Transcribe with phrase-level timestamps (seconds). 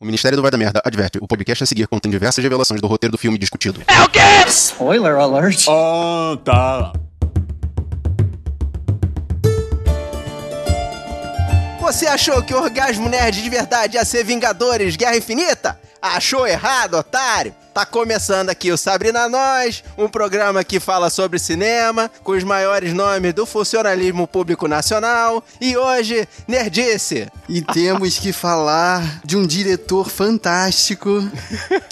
[0.00, 2.86] O Ministério do Vai da Merda adverte: o podcast a seguir contém diversas revelações do
[2.86, 3.80] roteiro do filme discutido.
[4.48, 5.66] Spoiler alert.
[5.68, 6.92] Ah, tá.
[11.80, 15.78] Você achou que o Orgasmo Nerd de verdade ia ser Vingadores Guerra Infinita?
[16.00, 17.54] Achou errado, otário!
[17.74, 22.92] Tá começando aqui o Sabrina Nós, um programa que fala sobre cinema, com os maiores
[22.92, 25.42] nomes do funcionalismo público nacional.
[25.60, 27.26] E hoje, Nerdice!
[27.48, 31.28] E temos que falar de um diretor fantástico,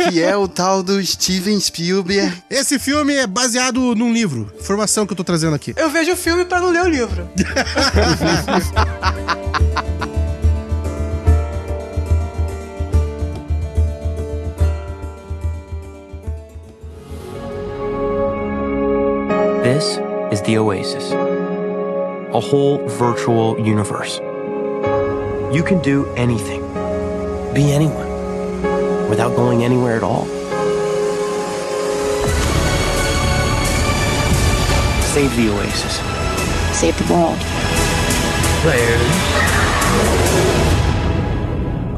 [0.09, 2.33] que é o tal do Steven Spielberg.
[2.49, 4.53] Esse filme é baseado num livro.
[4.61, 5.75] Informação que eu tô trazendo aqui.
[5.77, 7.29] Eu vejo o filme pra não ler o livro.
[20.43, 24.19] is the Oasis, a whole virtual universe.
[25.55, 26.63] You can do anything,
[27.55, 28.09] be anyone,
[29.09, 30.27] without going anywhere at all.
[35.13, 36.01] Save the Oasis.
[36.77, 37.39] Save the world.
[38.63, 39.03] Players.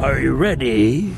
[0.02, 1.14] Are you ready?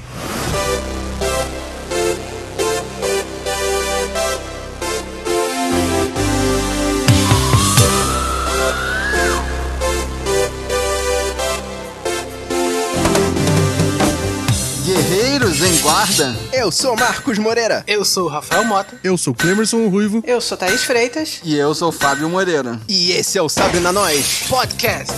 [15.87, 16.35] Guarda.
[16.53, 17.85] Eu sou Marcos Moreira.
[17.87, 18.99] Eu sou o Rafael Mota.
[19.05, 20.21] Eu sou o Clemerson Ruivo.
[20.27, 21.39] Eu sou Thaís Freitas.
[21.45, 22.81] E eu sou Fábio Moreira.
[22.89, 24.47] E esse é o Sabrina Nós.
[24.49, 25.15] Podcast.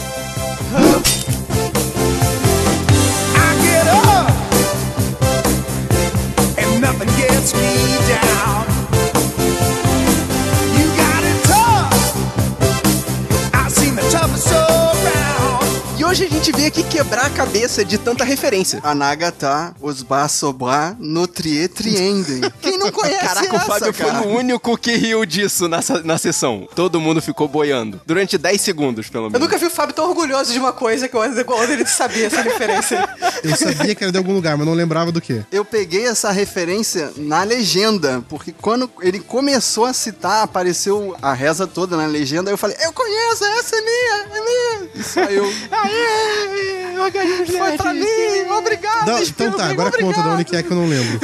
[16.18, 18.80] Hoje a gente veio aqui quebrar a cabeça de tanta referência.
[18.82, 22.40] Anagatá, os Basobá, Notrie Triendem.
[22.60, 24.26] Quem não conhece Caraca, o Fábio foi cara?
[24.26, 26.68] o único que riu disso na, na sessão.
[26.74, 28.00] Todo mundo ficou boiando.
[28.04, 29.46] Durante 10 segundos, pelo Eu menos.
[29.46, 32.42] nunca vi o Fábio tão orgulhoso de uma coisa que eu igual ele sabia essa
[32.42, 33.08] referência.
[33.44, 35.44] Eu sabia que era de algum lugar, mas não lembrava do que.
[35.52, 41.64] Eu peguei essa referência na legenda, porque quando ele começou a citar, apareceu a reza
[41.64, 44.90] toda na legenda, eu falei, eu conheço, essa é minha, é minha.
[44.96, 45.44] E saiu.
[46.08, 50.14] Aê, organismos Foi pra mim, obrigado, Não, então tá, agora obrigado.
[50.14, 51.20] conta de onde que é que eu não lembro.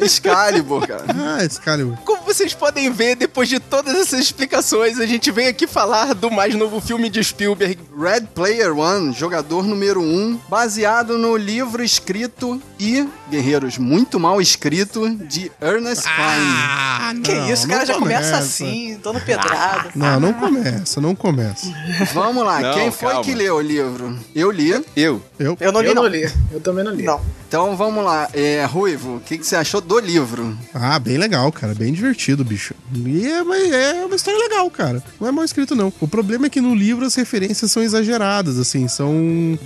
[0.00, 1.04] Excalibur, cara.
[1.08, 1.96] Ah, Excalibur.
[2.04, 6.30] Como vocês podem ver, depois de todas essas explicações, a gente veio aqui falar do
[6.30, 7.78] mais novo filme de Spielberg.
[7.98, 14.40] Red Player One, jogador número 1, um, baseado no livro escrito e, guerreiros, muito mal
[14.40, 16.52] escrito, de Ernest Cline.
[16.56, 18.36] Ah, que não, isso, o cara não já começa começa.
[18.38, 19.90] assim, dando pedrada.
[19.94, 21.66] Não, não começa, não começa.
[22.14, 23.24] Vamos lá, Não, quem foi calma.
[23.24, 24.18] que leu o livro?
[24.34, 24.70] Eu li.
[24.96, 25.22] Eu.
[25.38, 25.56] Eu?
[25.60, 26.02] Eu não li, Eu não.
[26.04, 26.30] não li.
[26.50, 27.02] Eu também não li.
[27.04, 27.20] Não.
[27.52, 30.56] Então vamos lá, é, Ruivo, o que, que você achou do livro?
[30.72, 31.74] Ah, bem legal, cara.
[31.74, 32.72] Bem divertido, bicho.
[32.94, 35.04] E é, é uma história legal, cara.
[35.20, 35.92] Não é mal escrito, não.
[36.00, 38.88] O problema é que no livro as referências são exageradas, assim.
[38.88, 39.12] São.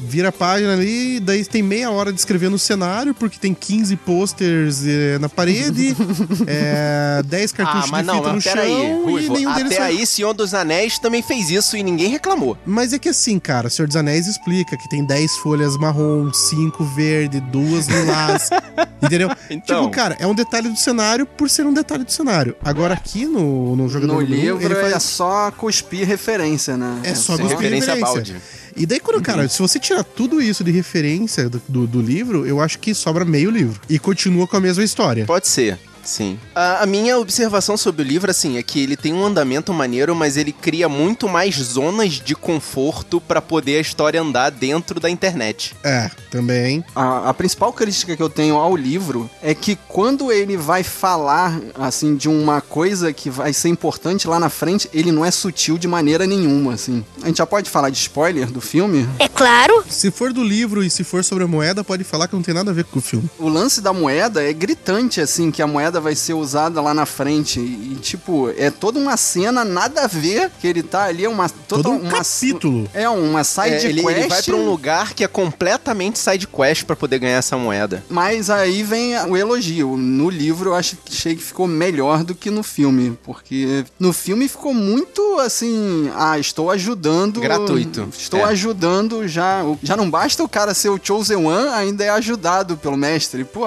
[0.08, 4.84] Vira a página ali, daí tem meia hora descrevendo o cenário, porque tem 15 posters
[4.84, 5.94] eh, na parede,
[6.48, 9.82] é, 10 cartuchos Ah, mas de não, fita no chão e Ruivo, nenhum deles até
[9.82, 12.58] foi- aí Senhor dos Anéis também fez isso e ninguém reclamou.
[12.66, 16.84] Mas é que assim, cara, Senhor dos Anéis explica que tem 10 folhas marrom, 5
[16.84, 17.40] verde,
[17.84, 18.50] duas lilás.
[19.02, 19.30] entendeu?
[19.50, 19.82] Então.
[19.82, 22.56] Tipo, cara, é um detalhe do cenário por ser um detalhe do cenário.
[22.64, 27.00] Agora aqui no, no jogador No um, livro ele é faz- só cuspir referência, né?
[27.04, 28.34] É só só- cuspir referência referência.
[28.34, 28.36] balde.
[28.78, 32.46] E daí, quando, cara, se você tirar tudo isso de referência do, do, do livro,
[32.46, 33.80] eu acho que sobra meio livro.
[33.88, 35.24] E continua com a mesma história.
[35.24, 35.78] Pode ser.
[36.06, 36.38] Sim.
[36.54, 40.14] A, a minha observação sobre o livro, assim, é que ele tem um andamento maneiro,
[40.14, 45.10] mas ele cria muito mais zonas de conforto pra poder a história andar dentro da
[45.10, 45.74] internet.
[45.82, 46.84] É, também.
[46.94, 51.60] A, a principal crítica que eu tenho ao livro é que quando ele vai falar,
[51.74, 55.76] assim, de uma coisa que vai ser importante lá na frente, ele não é sutil
[55.76, 57.04] de maneira nenhuma, assim.
[57.22, 59.08] A gente já pode falar de spoiler do filme?
[59.18, 59.84] É claro.
[59.88, 62.54] Se for do livro e se for sobre a moeda, pode falar que não tem
[62.54, 63.28] nada a ver com o filme.
[63.38, 67.06] O lance da moeda é gritante, assim, que a moeda vai ser usada lá na
[67.06, 67.60] frente.
[67.60, 71.48] E, tipo, é toda uma cena nada a ver que ele tá ali, é uma...
[71.48, 72.88] Toda Todo um uma, capítulo.
[72.94, 74.16] É, uma side É, ele, quest.
[74.18, 78.04] ele vai pra um lugar que é completamente side quest pra poder ganhar essa moeda.
[78.08, 79.96] Mas aí vem o elogio.
[79.96, 83.18] No livro eu acho que achei que ficou melhor do que no filme.
[83.24, 86.10] Porque no filme ficou muito assim.
[86.14, 87.40] Ah, estou ajudando.
[87.40, 88.08] Gratuito.
[88.16, 88.44] Estou É.
[88.44, 89.62] ajudando já.
[89.82, 93.44] Já não basta o cara ser o Chosen One, ainda é ajudado pelo mestre.
[93.44, 93.64] Pô,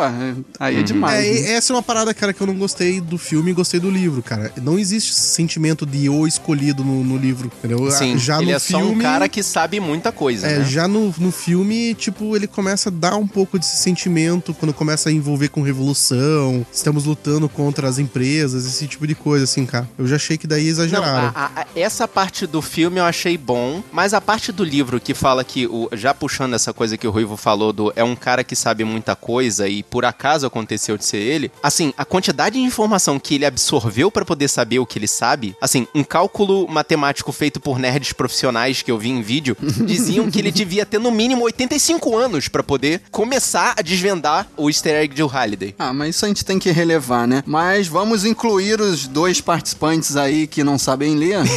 [0.60, 1.26] aí é demais.
[1.26, 1.52] É, né?
[1.54, 4.22] essa é uma parada cara, que eu não gostei do filme e gostei do livro,
[4.22, 4.52] cara.
[4.62, 7.90] Não existe esse sentimento de o escolhido no, no livro, entendeu?
[7.92, 10.66] Sim, já ele no é só um filme, cara que sabe muita coisa, É, né?
[10.66, 15.10] já no, no filme, tipo, ele começa a dar um pouco desse sentimento quando começa
[15.10, 19.90] a envolver com revolução, estamos lutando contra as empresas, esse tipo de coisa, assim, cara.
[19.98, 21.32] Eu já achei que daí Não, exageraram.
[21.36, 25.00] a- a- a- essa parte do filme eu achei bom, mas a parte do livro
[25.00, 28.16] que fala que, o, já puxando essa coisa que o Ruivo falou do é um
[28.16, 32.58] cara que sabe muita coisa e por acaso aconteceu de ser ele, assim, a quantidade
[32.60, 36.68] de informação que ele absorveu pra poder saber o que ele sabe, assim, um cálculo
[36.68, 41.00] matemático feito por nerds profissionais que eu vi em vídeo, diziam que ele devia ter
[41.00, 45.76] no mínimo 85 anos pra poder começar a desvendar o easter egg de Halliday.
[45.80, 47.44] Ah, mas isso a gente tem que relevar, né?
[47.46, 51.38] Mas vamos incluir os dois participantes aí que não sabem ler.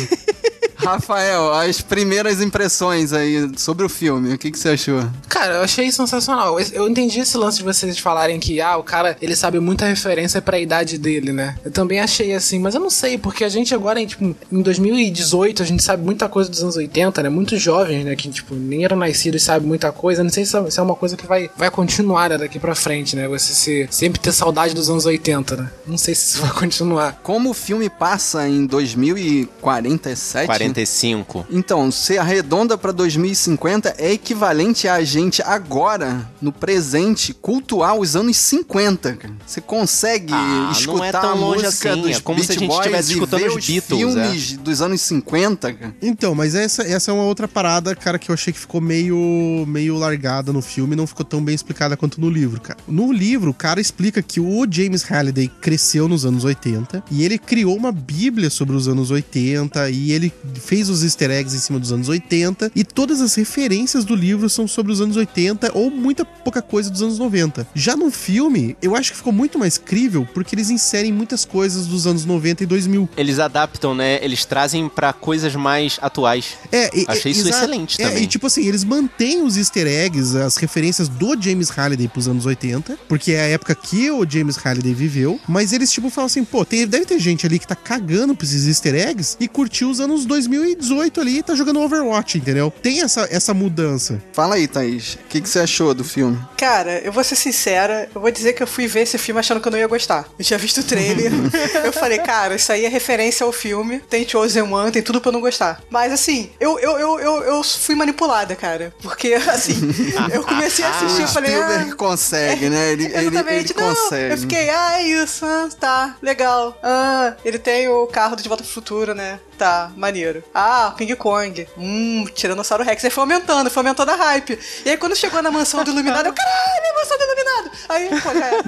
[0.77, 5.09] Rafael, as primeiras impressões aí sobre o filme, o que, que você achou?
[5.29, 6.59] Cara, eu achei sensacional.
[6.59, 9.87] Eu- Eu entendi esse lance de vocês falarem que, ah, o cara, ele sabe muita
[9.87, 11.57] referência pra idade dele, né?
[11.65, 14.63] Eu também achei assim, mas eu não sei, porque a gente agora, em, tipo, em
[14.63, 17.29] 2018, a gente sabe muita coisa dos anos 80, né?
[17.29, 20.23] Muitos jovens, né, que, tipo, nem eram nascidos e sabem muita coisa.
[20.23, 22.75] Não sei se é- se é uma coisa que vai, vai continuar né, daqui pra
[22.75, 23.27] frente, né?
[23.29, 25.71] Você se- sempre ter saudade dos anos 80, né?
[25.87, 27.21] Não sei se isso vai continuar.
[27.23, 30.47] Como o filme passa em 2047?
[30.47, 31.47] 45.
[31.51, 38.37] Então, se arredonda pra 2050 é equivalente a gente agora, no presente, cultuar os anos
[38.37, 39.15] 50.
[39.15, 39.35] cara.
[39.47, 42.53] Você consegue Ah, não escutar é tão a longe música assim, dos é como se
[42.53, 45.95] a gente Boys estivesse escutando os Beatles, filmes dos anos 50, cara.
[46.01, 49.65] Então, mas essa, essa é uma outra parada, cara, que eu achei que ficou meio,
[49.67, 52.79] meio largada no filme e não ficou tão bem explicada quanto no livro, cara.
[52.87, 57.39] No livro, o cara explica que o James Halliday cresceu nos anos 80 e ele
[57.39, 61.79] criou uma bíblia sobre os anos 80 e ele fez os easter eggs em cima
[61.79, 65.91] dos anos 80 e todas as referências do livro são sobre os anos 80 ou
[65.91, 67.67] muita pouca coisa dos anos 90.
[67.75, 71.87] Já no filme, eu acho que ficou muito mais crível porque eles inserem muitas coisas
[71.87, 73.09] dos anos 90 e 2000.
[73.17, 74.19] Eles adaptam, né?
[74.23, 76.57] Eles trazem pra coisas mais atuais.
[76.71, 78.25] É, e- Achei e- isso excelente É, também.
[78.25, 82.45] e tipo assim, eles mantêm os easter eggs, as referências do James Halliday pros anos
[82.47, 86.45] 80, porque é a época que o James Halliday viveu, mas eles tipo falam assim,
[86.45, 89.89] pô, tem- deve ter gente ali que tá cagando pra esses easter eggs e curtiu
[89.91, 92.73] os anos 2018 ali e tá jogando Overwatch, entendeu?
[92.83, 94.23] Tem essa, essa mudança.
[94.33, 95.15] Fala aí, Thaís.
[95.15, 96.39] O que, que você achou do filme?
[96.57, 99.61] Cara, eu vou ser sincera, eu vou dizer que eu fui ver esse filme achando
[99.61, 100.02] que eu não ia gostar.
[100.39, 101.33] Eu tinha visto o trailer,
[101.85, 105.29] eu falei, cara, isso aí é referência ao filme, tem Chosen One, tem tudo pra
[105.29, 105.81] eu não gostar.
[105.91, 108.95] Mas assim, eu, eu, eu, eu, eu fui manipulada, cara.
[109.03, 109.75] Porque, assim,
[110.33, 112.93] eu comecei a assistir e falei, Spielberg ah, consegue, né?
[112.93, 114.35] Ele, ele, ele Exatamente, não, consegue.
[114.35, 116.79] eu fiquei, ah, é isso, ah, tá, legal.
[116.83, 119.39] Ah, ele tem o carro do De Volta pro Futuro, né?
[119.63, 120.43] Tá, maneiro.
[120.53, 121.69] Ah, King Kong.
[121.79, 123.05] Hum, Tiranossauro Rex.
[123.05, 124.59] Aí foi aumentando, foi aumentando a hype.
[124.85, 127.71] E aí quando chegou na mansão do Iluminado, eu, caralho, a mansão do Iluminado.
[127.89, 128.63] Aí, pô, já era.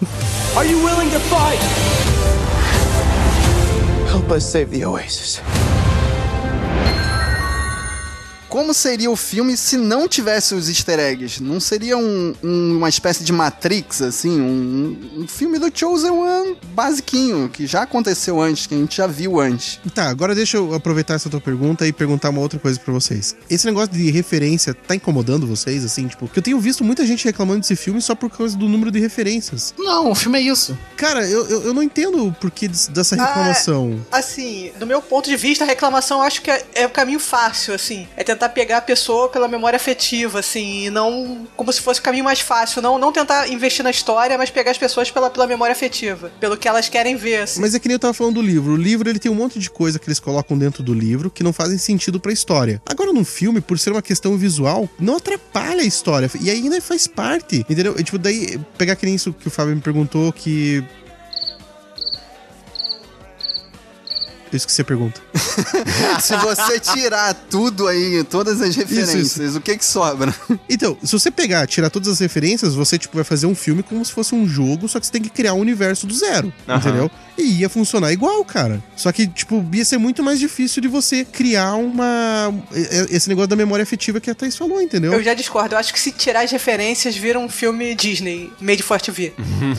[0.56, 1.58] Are you willing to fight?
[4.08, 5.40] Help us save the Oasis.
[8.50, 11.40] Como seria o filme se não tivesse os easter eggs?
[11.40, 14.40] Não seria um- um- uma espécie de Matrix, assim?
[14.40, 19.06] Um, um filme do Chosen One basiquinho, que já aconteceu antes, que a gente já
[19.06, 19.78] viu antes.
[19.94, 23.36] Tá, agora deixa eu aproveitar essa tua pergunta e perguntar uma outra coisa pra vocês.
[23.48, 27.24] Esse negócio de referência tá incomodando vocês, assim, tipo, que eu tenho visto muita gente
[27.24, 29.72] reclamando desse filme só por causa do número de referências.
[29.78, 30.76] Não, o filme é isso.
[30.96, 34.04] Cara, eu, eu, eu não entendo o porquê des- dessa reclamação.
[34.10, 37.20] Assim, do meu ponto de vista, a reclamação eu acho que é, é o caminho
[37.20, 38.08] fácil, assim.
[38.16, 42.02] É tentar pegar a pessoa pela memória afetiva, assim, e não como se fosse o
[42.02, 42.82] caminho mais fácil.
[42.82, 46.56] Não, não tentar investir na história, mas pegar as pessoas pela, pela memória afetiva, pelo
[46.56, 47.60] que elas querem ver, assim.
[47.60, 48.72] Mas é que nem eu tava falando do livro.
[48.72, 51.42] O livro ele tem um monte de coisa que eles colocam dentro do livro que
[51.42, 52.82] não fazem sentido pra história.
[52.86, 56.30] Agora, num filme, por ser uma questão visual, não atrapalha a história.
[56.40, 57.64] E ainda faz parte.
[57.68, 57.94] Entendeu?
[57.98, 60.84] E, tipo, daí, pegar que nem isso que o Fábio me perguntou, que.
[64.52, 65.20] Eu esqueci a pergunta.
[66.20, 69.58] se você tirar tudo aí, todas as referências, isso.
[69.58, 70.34] o que que sobra?
[70.68, 74.04] Então, se você pegar, tirar todas as referências, você, tipo, vai fazer um filme como
[74.04, 76.78] se fosse um jogo, só que você tem que criar um universo do zero, Aham.
[76.78, 77.10] entendeu?
[77.38, 78.82] E ia funcionar igual, cara.
[78.96, 82.52] Só que, tipo, ia ser muito mais difícil de você criar uma...
[83.10, 85.12] Esse negócio da memória afetiva que a Thaís falou, entendeu?
[85.12, 85.74] Eu já discordo.
[85.74, 89.32] Eu acho que se tirar as referências, vira um filme Disney, made for TV.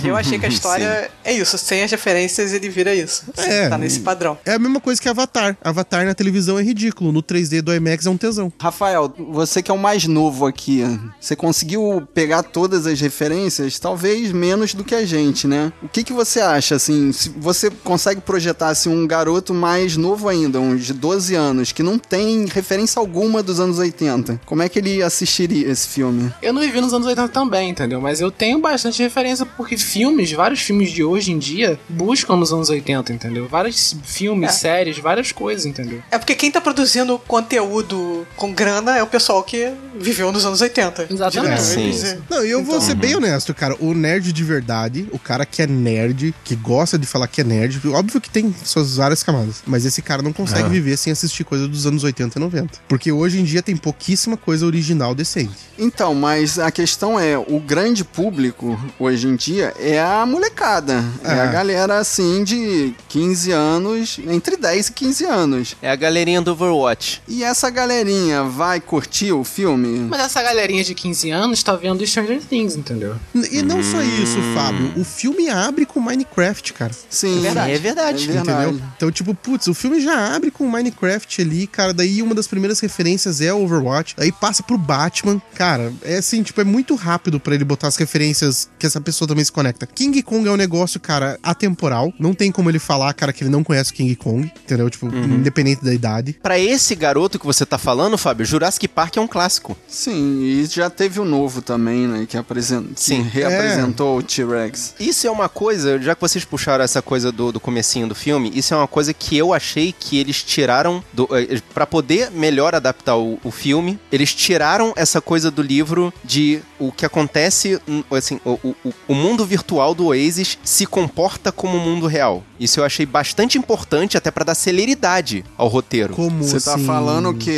[0.03, 1.57] Eu achei que a história é isso.
[1.57, 3.25] Sem as referências, ele vira isso.
[3.37, 3.69] É.
[3.69, 4.37] Tá nesse padrão.
[4.45, 5.57] É a mesma coisa que Avatar.
[5.63, 8.51] Avatar na televisão é ridículo, no 3D do IMAX é um tesão.
[8.59, 10.83] Rafael, você que é o mais novo aqui,
[11.19, 13.79] você conseguiu pegar todas as referências?
[13.79, 15.71] Talvez menos do que a gente, né?
[15.81, 20.29] O que, que você acha, assim, se você consegue projetar assim, um garoto mais novo
[20.29, 24.69] ainda, uns de 12 anos, que não tem referência alguma dos anos 80, como é
[24.69, 26.31] que ele assistiria esse filme?
[26.41, 28.01] Eu não vivi nos anos 80 também, entendeu?
[28.01, 32.53] Mas eu tenho bastante referência porque filmes, vários filmes de hoje em dia, buscam nos
[32.53, 33.47] anos 80, entendeu?
[33.47, 34.59] Vários filmes, É.
[34.59, 36.01] séries, várias coisas, entendeu?
[36.11, 40.61] É porque quem tá produzindo conteúdo com grana é o pessoal que viveu nos anos
[40.61, 41.07] 80.
[41.09, 41.61] Exatamente.
[41.63, 42.21] Direto, Sim.
[42.29, 43.75] Não, e eu vou Então- ser bem honesto, cara.
[43.79, 47.43] O nerd de verdade, o cara que é nerd, que gosta de falar que é
[47.43, 51.43] nerd, óbvio que tem suas várias camadas, mas esse cara não consegue viver sem assistir
[51.43, 52.79] coisa dos anos 80 e 90.
[52.87, 55.51] Porque hoje em dia tem pouquíssima coisa original decente.
[55.77, 61.03] Então, mas a questão é, o grande público hoje em dia é a molecada.
[61.23, 61.41] É, É.
[61.41, 65.75] a galera assim de 15 anos, entre 10 e 15 anos.
[65.81, 67.21] É a galerinha do Overwatch.
[67.27, 69.99] E essa galerinha vai curtir o filme?
[70.09, 73.15] Mas essa galerinha de 15 anos tá vendo Stranger Things, entendeu?
[73.51, 74.53] E não só isso, Hum.
[74.55, 74.93] Fábio.
[74.97, 76.91] O filme abre com Minecraft, cara.
[77.09, 77.71] Sim, É verdade.
[77.73, 78.23] É verdade.
[78.31, 78.81] Entendeu?
[78.97, 81.93] Então, tipo, putz, o filme já abre com Minecraft ali, cara.
[81.93, 84.15] Daí uma das primeiras referências é o Overwatch.
[84.17, 85.41] Aí passa pro Batman.
[85.53, 89.27] Cara, é assim, tipo, é muito rápido pra ele botar as referências que essa pessoa
[89.27, 89.85] também se conecta.
[89.85, 92.11] King Kong é um negócio, cara, atemporal.
[92.19, 94.30] Não tem como ele falar, cara, que ele não conhece o King Kong.
[94.39, 94.89] Entendeu?
[94.89, 95.23] Tipo, Uhum.
[95.35, 96.33] independente da idade.
[96.41, 99.77] Pra esse garoto que você tá falando, Fábio, Jurassic Park é um clássico.
[99.87, 102.25] Sim, e já teve o novo também, né?
[102.27, 102.83] Que, apresen...
[102.95, 103.21] que Sim.
[103.21, 104.95] reapresentou o T-Rex.
[104.99, 108.51] Isso é uma coisa, já que vocês puxaram essa coisa do, do comecinho do filme,
[108.55, 112.73] isso é uma coisa que eu achei que eles tiraram do, eh, pra poder melhor
[112.75, 117.79] adaptar o, o filme, eles tiraram essa coisa do livro de o que acontece,
[118.11, 122.43] assim, o, o, o- o mundo virtual do Oasis se comporta como o mundo real.
[122.59, 126.13] Isso eu achei bastante importante até pra dar celeridade ao roteiro.
[126.13, 127.51] Como Você tá assim- falando que.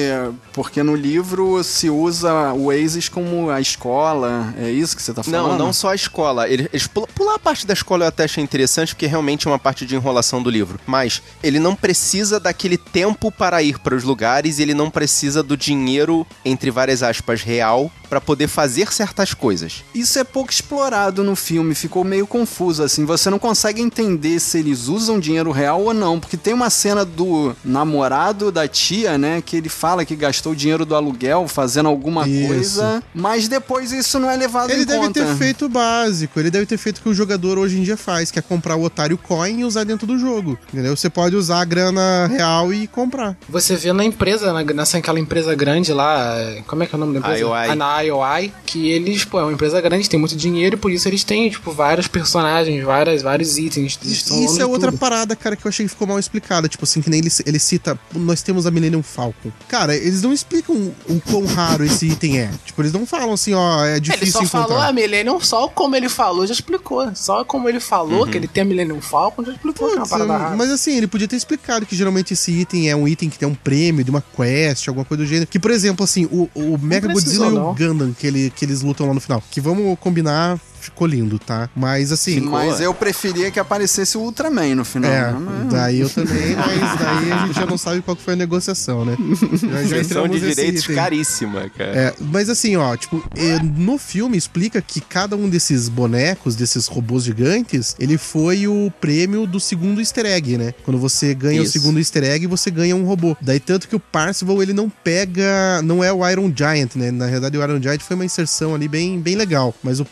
[0.54, 4.54] Porque no livro se usa o Oasis como a escola.
[4.58, 5.52] É isso que você tá falando?
[5.52, 6.48] Não, não só a escola.
[6.48, 9.52] Ele- Eles, pula- pular a parte da escola eu até achei interessante, porque realmente é
[9.52, 10.80] uma parte de enrolação do livro.
[10.86, 15.42] Mas ele não precisa daquele tempo para ir para os lugares, e ele não precisa
[15.44, 19.84] do dinheiro, entre várias aspas, real, para poder fazer certas coisas.
[19.96, 23.06] Isso é pouco explorado no filme, ficou meio confuso assim.
[23.06, 27.04] Você não consegue entender se eles usam dinheiro real ou não, porque tem uma cena
[27.04, 31.90] do namorado da tia, né, que ele fala que gastou o dinheiro do aluguel fazendo
[31.90, 32.48] alguma Isso.
[32.48, 35.26] coisa, mas depois isso não é levado Ele em deve conta.
[35.26, 37.98] ter feito o básico, ele deve ter feito o que o jogador hoje em dia
[37.98, 40.56] faz, que é comprar o Otário Coin e usar dentro do jogo.
[40.72, 40.96] Entendeu?
[40.96, 43.36] Você pode usar a grana real e comprar.
[43.50, 46.36] Você vê na empresa, na, nessa aquela empresa grande lá,
[46.68, 47.40] como é que é o nome da empresa?
[47.40, 47.70] IOI.
[47.70, 50.92] Ah, na IOI, que eles, pô, é uma empresa grande, tem muito dinheiro e por
[50.92, 53.98] isso eles têm, tipo, vários personagens, várias, vários itens.
[54.04, 55.00] Isso é outra tudo.
[55.00, 56.68] parada, cara, que eu achei que ficou mal explicada.
[56.68, 59.52] Tipo assim, que nem ele, ele cita, nós temos a Millennium Falcon.
[59.68, 62.50] Cara, eles não explicam o quão raro esse item é.
[62.66, 64.88] Tipo, eles não falam assim, ó, é Ele difícil só falou encontrar.
[64.90, 67.12] a Millennium, só como ele falou, já explicou.
[67.16, 68.28] Só como ele falou Uhum.
[68.28, 70.56] que ele tem a Millennium Falcon, já explicou que é uma parada rara.
[70.56, 73.48] mas assim, ele podia ter explicado que geralmente esse item é um item que tem
[73.48, 75.48] um prêmio de uma quest, alguma coisa do gênero.
[75.48, 77.74] Que, por exemplo, assim, o, o Mega Godzilla e o não.
[78.18, 79.44] Que, ele, que eles lutam lá no final.
[79.52, 81.70] Que vamos combinar, ficou lindo, tá?
[81.76, 82.40] Mas assim.
[82.42, 85.12] Mas eu preferia que aparecesse o Ultraman no final.
[85.12, 85.68] É, né?
[85.72, 89.06] daí eu também, mas daí a gente já não sabe qual que foi a negociação,
[89.06, 89.18] né?
[89.54, 90.96] Já, já Sessão de direitos item.
[90.96, 91.92] caríssima, cara.
[91.92, 96.88] É, mas assim, ó, tipo, é, no filme explica que cada um desses bonecos, desses
[96.88, 100.74] robôs gigantes, ele foi o prêmio do segundo easter egg, né?
[100.84, 101.74] Quando você ganha o Isso.
[101.74, 103.36] segundo easter egg, você ganha um robô.
[103.42, 107.12] Daí tanto que o Parcival, ele não pega, não é o Iron Giant, né?
[107.12, 109.74] Na verdade, o Iron Giant foi uma inserção ali bem, bem legal.
[109.84, 110.06] Mas o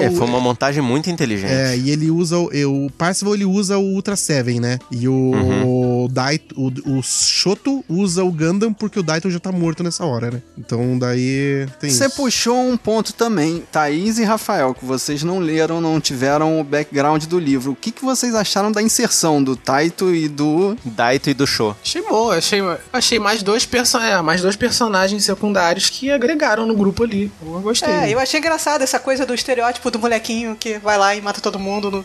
[0.00, 0.12] Parcival...
[0.12, 1.52] É, foi uma montagem muito inteligente.
[1.52, 4.78] É, e ele usa o, o Parcival ele usa o Ultra Seven, né?
[4.90, 5.66] E o Uhum.
[6.08, 10.30] Daito, o, o Shoto usa o Gundam porque o Daito já tá morto nessa hora,
[10.30, 10.42] né?
[10.58, 12.16] Então daí tem Você isso.
[12.16, 17.24] puxou um ponto também, Thaís e Rafael, que vocês não leram, não tiveram o background
[17.24, 17.72] do livro.
[17.72, 20.76] O que, que vocês acharam da inserção do Taito e do.
[20.84, 21.76] Daito e do show.
[21.82, 22.60] Achei boa, achei,
[22.92, 27.30] achei mais, dois perso é, mais dois personagens secundários que agregaram no grupo ali.
[27.42, 27.88] Eu gostei.
[27.88, 31.40] É, eu achei engraçado essa coisa do estereótipo do molequinho que vai lá e mata
[31.40, 31.90] todo mundo.
[31.90, 32.04] No,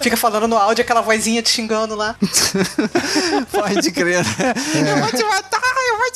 [0.00, 2.16] fica falando no áudio aquela vozinha te xingando lá.
[3.52, 4.24] Pode crer.
[4.74, 6.06] Eu vou te matar, eu vou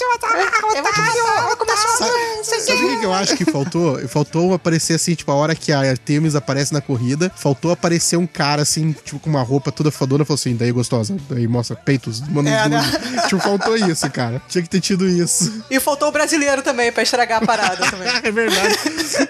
[2.00, 4.08] Sabe, sabe o que que eu acho que faltou?
[4.08, 8.26] Faltou aparecer assim, tipo, a hora que a Artemis aparece na corrida, faltou aparecer um
[8.26, 12.20] cara assim, tipo, com uma roupa toda fodona, falou assim, daí gostosa, daí mostra peitos,
[12.28, 12.80] mano, É, né?
[13.28, 14.40] tipo, faltou isso, cara.
[14.48, 15.62] Tinha que ter tido isso.
[15.70, 18.10] E faltou o brasileiro também pra estragar a parada também.
[18.22, 18.76] É verdade.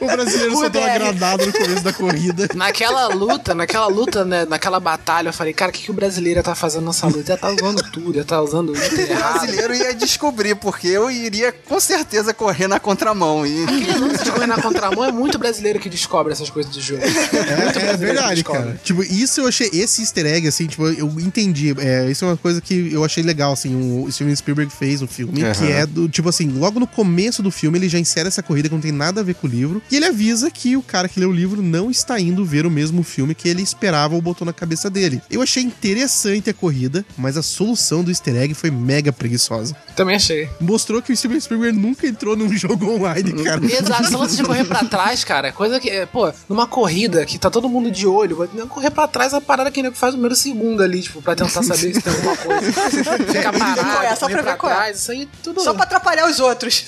[0.01, 0.99] O brasileiro só deu uma UBR.
[0.99, 2.49] granada no começo da corrida.
[2.55, 6.43] Naquela luta, naquela luta, né, naquela batalha, eu falei, cara, o que, que o brasileiro
[6.43, 7.25] tá fazendo nessa luta?
[7.25, 11.53] Já tá usando tudo, já tá usando o O brasileiro ia descobrir, porque eu iria
[11.53, 13.47] com certeza correr na contramão.
[13.47, 16.81] E Aquele lance de correr na contramão é muito brasileiro que descobre essas coisas do
[16.81, 17.03] jogo.
[17.03, 18.79] É, é verdade, cara.
[18.83, 21.75] Tipo, isso eu achei, esse easter egg, assim, tipo, eu entendi.
[21.79, 25.07] É, isso é uma coisa que eu achei legal, assim, o Steven Spielberg fez no
[25.09, 25.53] filme, Aham.
[25.53, 28.69] que é do, tipo assim, logo no começo do filme ele já insere essa corrida
[28.69, 31.09] que não tem nada a ver com o livro, e ele avisa que o cara
[31.09, 34.23] que leu o livro não está indo ver o mesmo filme que ele esperava ou
[34.23, 35.21] botou na cabeça dele.
[35.31, 39.77] Eu achei interessante a corrida, mas a solução do easter egg foi mega preguiçosa.
[39.97, 40.49] Também achei.
[40.61, 43.65] Mostrou que o Steven Spielberg nunca entrou num jogo online, cara.
[43.65, 47.39] Exato, lance de correr pra trás, cara, é coisa que, é, pô, numa corrida que
[47.39, 50.37] tá todo mundo de olho, correr pra trás é a parada que faz no primeiro
[50.37, 52.73] segundo ali, tipo, pra tentar saber se tem alguma coisa.
[53.33, 54.75] Ficar parado, qual é, só pra ver qual é.
[54.77, 55.61] trás, isso aí tudo...
[55.61, 56.85] Só pra atrapalhar os outros.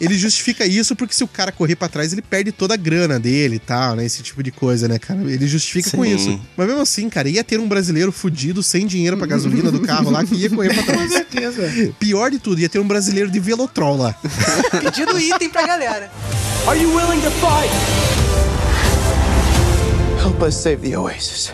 [0.00, 3.18] Ele justifica isso porque se o cara correr pra trás, ele perde toda a grana
[3.20, 4.04] dele e tal, né?
[4.04, 5.20] Esse tipo de coisa, né, cara?
[5.20, 6.14] Ele justifica com Sim.
[6.14, 6.40] isso.
[6.56, 10.10] Mas mesmo assim, cara, ia ter um brasileiro fudido sem dinheiro pra gasolina do carro
[10.10, 11.12] lá que ia correr pra Com trás.
[11.12, 11.92] certeza.
[11.98, 14.14] Pior de tudo, ia ter um brasileiro de Velotrol lá.
[14.82, 16.10] Pedindo item pra galera.
[16.66, 17.70] Are you willing to fight?
[20.22, 21.52] Help us save the Oasis.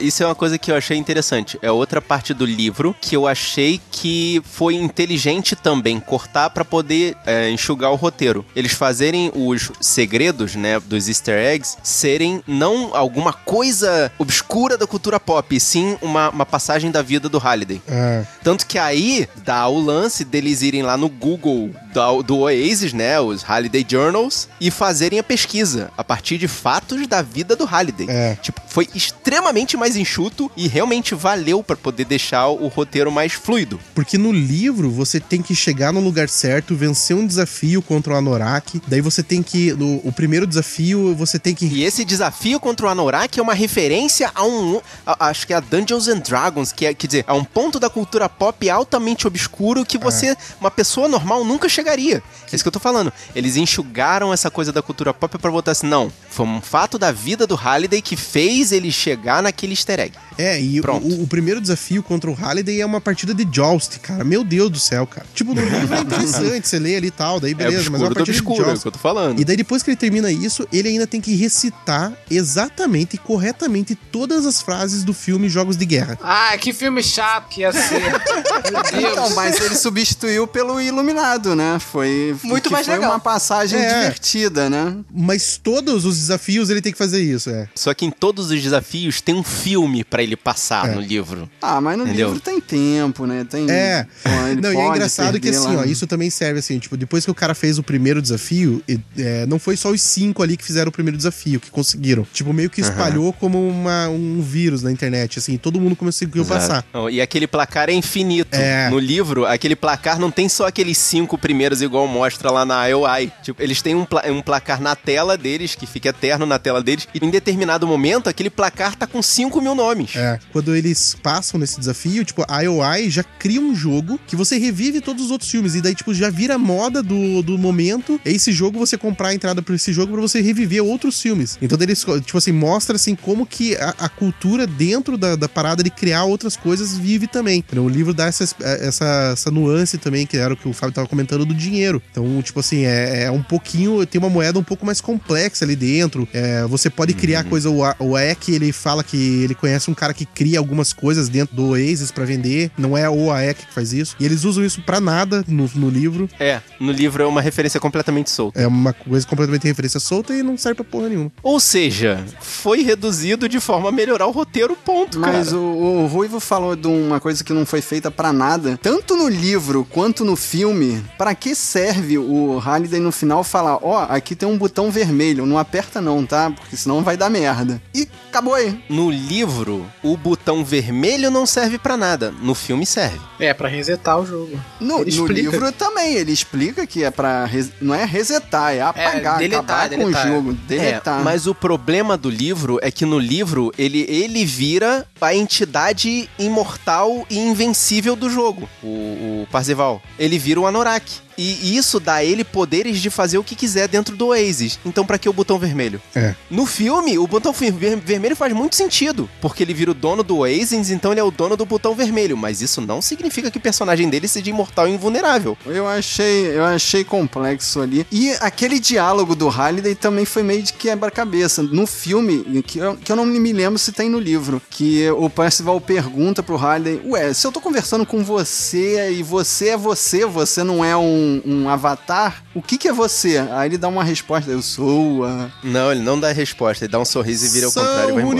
[0.00, 1.58] Isso é uma coisa que eu achei interessante.
[1.62, 7.16] É outra parte do livro que eu achei que foi inteligente também cortar pra poder
[7.26, 8.44] é, enxugar o roteiro.
[8.56, 15.20] Eles fazerem os segredos, né, dos easter eggs serem não alguma coisa obscura da cultura
[15.20, 17.82] pop, sim uma, uma passagem da vida do Halliday.
[17.86, 18.24] É.
[18.42, 23.20] Tanto que aí dá o lance deles irem lá no Google da- do, Oasis, né?
[23.20, 28.06] Os Halliday Journals, e fazerem a pesquisa a partir de fatos da vida do Halliday.
[28.08, 28.36] É.
[28.36, 33.78] Tipo, foi extremamente mais enxuto e realmente valeu pra poder deixar o roteiro mais fluido.
[33.94, 38.16] Porque no livro você tem que chegar no lugar certo, vencer um desafio contra o
[38.16, 38.80] Anorak.
[38.86, 39.72] Daí você tem que.
[39.72, 41.66] No, o primeiro desafio você tem que.
[41.66, 44.80] E esse desafio contra o Anorak é uma referência a um.
[45.06, 47.78] a- acho que é a Dungeons and Dragons, que é, quer dizer, a um ponto
[47.80, 52.22] da cultura pop altamente obscuro que você, uma pessoa normal, nunca chegaria.
[52.50, 53.12] É isso que eu tô falando.
[53.34, 56.12] Eles enxugaram essa coisa da cultura pop pra botar assim, não.
[56.28, 60.14] Foi um fato da vida do Halliday que fez ele chegar naquele easter egg.
[60.38, 64.24] É, e o, o primeiro desafio contra o Halliday é uma partida de Joust, cara.
[64.24, 65.26] Meu Deus do céu, cara.
[65.34, 68.04] Tipo, no livro é interessante, você lê ali e tal, daí beleza, é mas é
[68.04, 68.82] uma partida obscuro, de é o Joust.
[68.82, 69.40] que eu tô falando.
[69.40, 73.94] E daí depois que ele termina isso, ele ainda tem que recitar exatamente e corretamente
[73.94, 76.18] todas as frases do filme Jogos de Guerra.
[76.22, 78.00] Ah, que filme chato que ia ser.
[78.72, 79.12] Meu Deus.
[79.12, 81.69] Então, mas ele substituiu pelo Iluminado, né?
[81.78, 83.12] Foi Muito mais foi legal.
[83.12, 84.00] uma passagem É.
[84.00, 84.96] divertida, né?
[85.12, 87.68] Mas todos os desafios ele tem que fazer isso, é.
[87.74, 90.94] Só que em todos os desafios tem um filme pra ele passar É.
[90.94, 91.48] no livro.
[91.62, 92.28] Ah, mas no Entendeu?
[92.28, 93.44] livro tem tempo, né?
[93.48, 93.70] Tem.
[93.70, 94.06] É.
[94.22, 95.82] Pô, Não, e é engraçado que assim, lá.
[95.82, 98.98] ó, isso também serve assim, tipo, depois que o cara fez o primeiro desafio, e,
[99.18, 102.26] é, não foi só os cinco ali que fizeram o primeiro desafio, que conseguiram.
[102.32, 106.84] Tipo, meio que espalhou como uma, um vírus na internet, assim, todo mundo conseguiu passar.
[106.92, 108.54] Não, E aquele placar é infinito.
[108.56, 108.88] É.
[108.90, 111.50] No livro, aquele placar não tem só aqueles cinco primeiros,
[111.82, 113.32] igual mostra lá na IOI.
[113.42, 116.82] Tipo, eles têm um, pla- um placar na tela deles, que fica eterno na tela
[116.82, 120.16] deles, e em determinado momento, aquele placar tá com 5 mil nomes.
[120.16, 120.38] É.
[120.52, 125.00] Quando eles passam nesse desafio, tipo, a IOI já cria um jogo que você revive
[125.00, 125.74] todos os outros filmes.
[125.74, 128.20] E daí, tipo, já vira moda do, do momento.
[128.24, 131.58] Esse jogo, você comprar a entrada pra esse jogo pra você reviver outros filmes.
[131.60, 135.82] Então, eles, tipo assim, mostra assim como que a, a cultura dentro da, da parada
[135.82, 137.58] de criar outras coisas vive também.
[137.58, 137.84] Entendeu?
[137.84, 141.08] O livro dá essa, essa, essa nuance também, que era o que o Fábio tava
[141.08, 142.02] comentando do dinheiro.
[142.10, 144.04] Então, tipo assim, é, é um pouquinho.
[144.06, 146.28] Tem uma moeda um pouco mais complexa ali dentro.
[146.32, 147.70] É, você pode criar coisa.
[147.70, 151.54] O, o AEC, ele fala que ele conhece um cara que cria algumas coisas dentro
[151.54, 152.70] do Oasis pra vender.
[152.78, 154.16] Não é o AEC que faz isso.
[154.18, 156.28] E eles usam isso pra nada no, no livro.
[156.38, 158.60] É, no livro é uma referência completamente solta.
[158.60, 161.32] É uma coisa completamente referência solta e não serve pra porra nenhuma.
[161.42, 165.58] Ou seja, foi reduzido de forma a melhorar o roteiro, ponto, Mas cara.
[165.58, 168.78] o, o Ruivo falou de uma coisa que não foi feita pra nada.
[168.82, 174.04] Tanto no livro quanto no filme, pra que serve o Halliday no final falar, ó,
[174.08, 176.50] aqui tem um botão vermelho, não aperta não, tá?
[176.50, 177.80] Porque senão vai dar merda.
[177.94, 178.78] E acabou aí.
[178.88, 182.32] No livro, o botão vermelho não serve pra nada.
[182.42, 183.18] No filme serve.
[183.38, 184.60] É, pra resetar o jogo.
[184.78, 187.46] No, no livro também, ele explica que é pra.
[187.46, 190.22] res- Não é resetar, é apagar, deletar, acabar deletar.
[190.22, 190.52] com o jogo.
[190.68, 191.20] Deletar.
[191.20, 196.28] É, mas o problema do livro é que no livro ele, ele vira a entidade
[196.38, 200.02] imortal e invencível do jogo, o, o Parzival.
[200.18, 201.10] Ele vira o Anorak.
[201.42, 204.78] E isso dá a ele poderes de fazer o que quiser dentro do Oasis.
[204.84, 206.00] Então, pra que o botão vermelho?
[206.14, 206.34] É.
[206.50, 210.38] No filme, o botão ver- vermelho faz muito sentido, porque ele vira o dono do
[210.38, 212.36] Oasis, então ele é o dono do botão vermelho.
[212.36, 215.56] Mas isso não significa que o personagem dele seja imortal e invulnerável.
[215.66, 218.06] Eu achei, eu achei complexo ali.
[218.12, 221.62] E aquele diálogo do Halliday também foi meio de quebra-cabeça.
[221.62, 225.30] No filme, que eu, que eu não me lembro se tem no livro, que o
[225.30, 230.26] Percival pergunta pro Halliday: Ué, se eu tô conversando com você e você é você,
[230.26, 233.38] você não é um, um avatar, o que que é você?
[233.52, 235.48] Aí ele dá uma resposta: Eu sou a.
[235.62, 238.14] Não, ele não dá resposta, ele dá um sorriso e vira ao contrário e São
[238.14, 238.38] vai embora.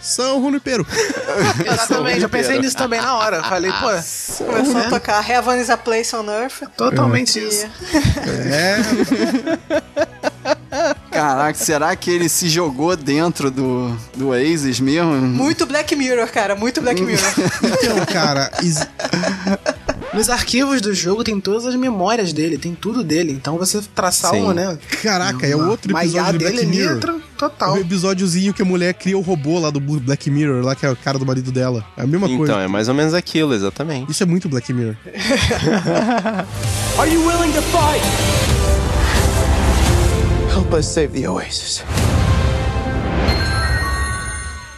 [0.00, 0.86] São Junipero.
[1.66, 3.42] Exatamente, eu pensei nisso também na hora.
[3.42, 3.88] Falei, pô,
[4.44, 6.62] Começou a tocar Heaven is a Place on Earth.
[6.76, 7.66] totalmente E- isso.
[8.50, 8.76] É.
[11.10, 15.12] Caraca, será que ele se jogou dentro do, do Oasis mesmo?
[15.14, 16.56] Muito Black Mirror, cara.
[16.56, 17.32] Muito Black Mirror.
[17.62, 18.86] Então, cara, is-
[20.14, 23.32] Nos arquivos do jogo tem todas as memórias dele, tem tudo dele.
[23.32, 24.42] Então você traçar Sim.
[24.42, 24.78] uma, né?
[25.02, 26.96] caraca, é o outro episódio de dele Black ali Mirror.
[26.96, 27.74] entra total.
[27.74, 30.90] O episódiozinho que a mulher cria o robô lá do Black Mirror, lá que é
[30.90, 31.84] o cara do marido dela.
[31.96, 32.52] É a mesma Então, coisa.
[32.60, 34.10] é mais ou menos aquilo, exatamente.
[34.10, 34.94] Isso é muito Black Mirror.
[36.96, 38.04] Are you willing to fight?
[40.54, 41.82] Help us save the Oasis.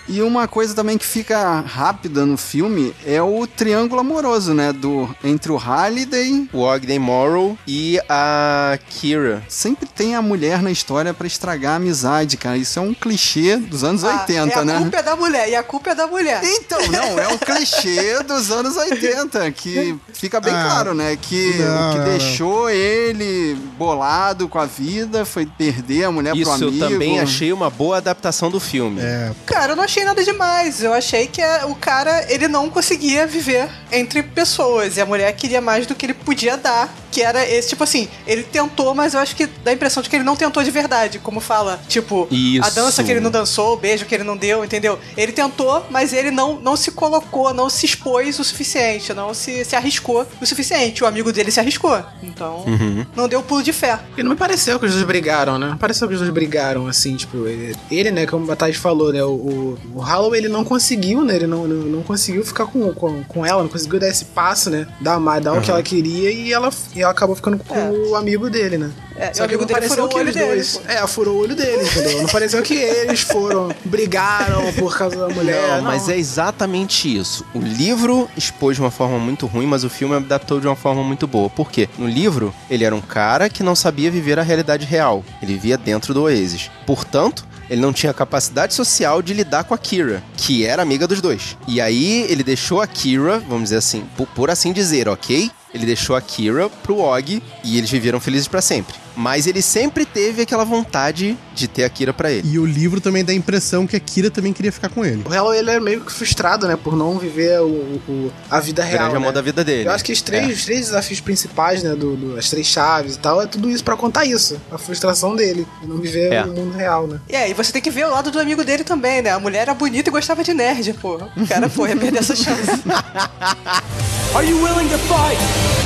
[0.09, 4.73] E uma coisa também que fica rápida no filme é o triângulo amoroso, né?
[4.73, 6.49] Do, entre o Halliday.
[6.53, 9.43] O Ogden Morrow e a Kira.
[9.49, 12.57] Sempre tem a mulher na história pra estragar a amizade, cara.
[12.57, 14.79] Isso é um clichê dos anos Ah, 80, é a né?
[14.79, 16.41] culpa é da mulher, e a culpa é da mulher.
[16.45, 21.17] Então, não, é um clichê dos anos 80, que fica bem Ah, claro, né?
[21.21, 26.37] Que não, o que não, deixou ele bolado com a vida foi perder a mulher
[26.37, 26.89] Isso pro eu amigo.
[26.89, 29.01] também achei uma boa adaptação do filme.
[29.01, 29.33] É.
[29.47, 30.83] Cara, eu não achei nada demais.
[30.83, 34.97] Eu achei que é- o cara, ele não conseguia viver entre pessoas.
[34.97, 36.93] E a mulher queria mais do que ele podia dar.
[37.11, 40.11] Que era esse, tipo assim, ele tentou, mas eu acho que dá a impressão de
[40.11, 41.19] que ele não tentou de verdade.
[41.19, 42.75] Como fala, tipo, a Isso.
[42.75, 44.99] dança que ele não dançou, o beijo que ele não deu, entendeu?
[45.17, 49.65] Ele tentou, mas ele não, não se colocou, não se expôs o suficiente, não se,
[49.65, 51.03] se arriscou o suficiente.
[51.03, 52.05] O amigo dele se arriscou.
[52.23, 53.07] Então, Uhum.
[53.17, 53.99] não deu pulo de fé.
[54.19, 55.69] E não me pareceu que os dois brigaram, né?
[55.69, 59.11] Não pareceu que os dois brigaram, assim, tipo, ele, ele, né, como o Batais falou,
[59.11, 62.67] né, o, o, o Holloway, ele não conseguiu, né, ele não, não, não conseguiu ficar
[62.67, 65.71] com, com, com ela, não conseguiu dar esse passo, né, dar, mais, dar o que
[65.71, 67.91] ela queria e ela, e ela acabou ficando com É.
[67.91, 68.91] o amigo dele, né?
[69.19, 70.77] É, Só o que amigo não dele pareceu que eles dele, dois...
[70.77, 70.93] pô.
[70.93, 72.21] É, furou o olho dele, entendeu?
[72.23, 77.45] Não pareceu que eles foram, brigaram por causa da mulher, Não, mas é exatamente isso.
[77.55, 81.03] O livro expôs de uma forma muito ruim, mas o filme adaptou de uma forma
[81.03, 81.49] muito boa.
[81.49, 81.89] Por quê?
[81.99, 85.25] No livro, ele era um cara que não sabia viver a realidade real.
[85.43, 86.71] Ele vivia dentro do Oasis.
[86.87, 91.21] Portanto, ele não tinha capacidade social de lidar com a Kira, que era amiga dos
[91.21, 91.57] dois.
[91.67, 95.51] E aí ele deixou a Kira, vamos dizer assim, por, assim dizer, ok?
[95.75, 99.06] Ele deixou a Kira pro Og e eles viveram felizes pra sempre.
[99.17, 102.47] Mas ele sempre teve aquela vontade de ter a Kira pra ele.
[102.49, 105.23] E o livro também dá a impressão que a Kira também queria ficar com ele.
[105.25, 108.83] O Holloway, ele é meio que frustrado, né, por não viver o, o- a vida
[108.83, 109.33] O real, grande amor né?
[109.33, 109.89] da vida dele.
[109.89, 110.53] Eu acho que os três, É.
[110.53, 113.83] os três desafios principais, né, do, do- as três chaves e tal, é tudo isso
[113.83, 114.61] pra contar isso.
[114.71, 116.43] A frustração dele, de não viver É.
[116.45, 117.19] o mundo real, né?
[117.29, 119.31] E aí, você tem que ver o lado do amigo dele também, né?
[119.31, 121.17] A mulher era bonita e gostava de nerd, pô.
[121.37, 122.71] O cara, pô, ia perder essa chance.
[124.35, 125.86] Are you willing to fight?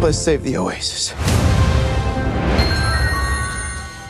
[0.00, 1.12] Help us save the Oasis.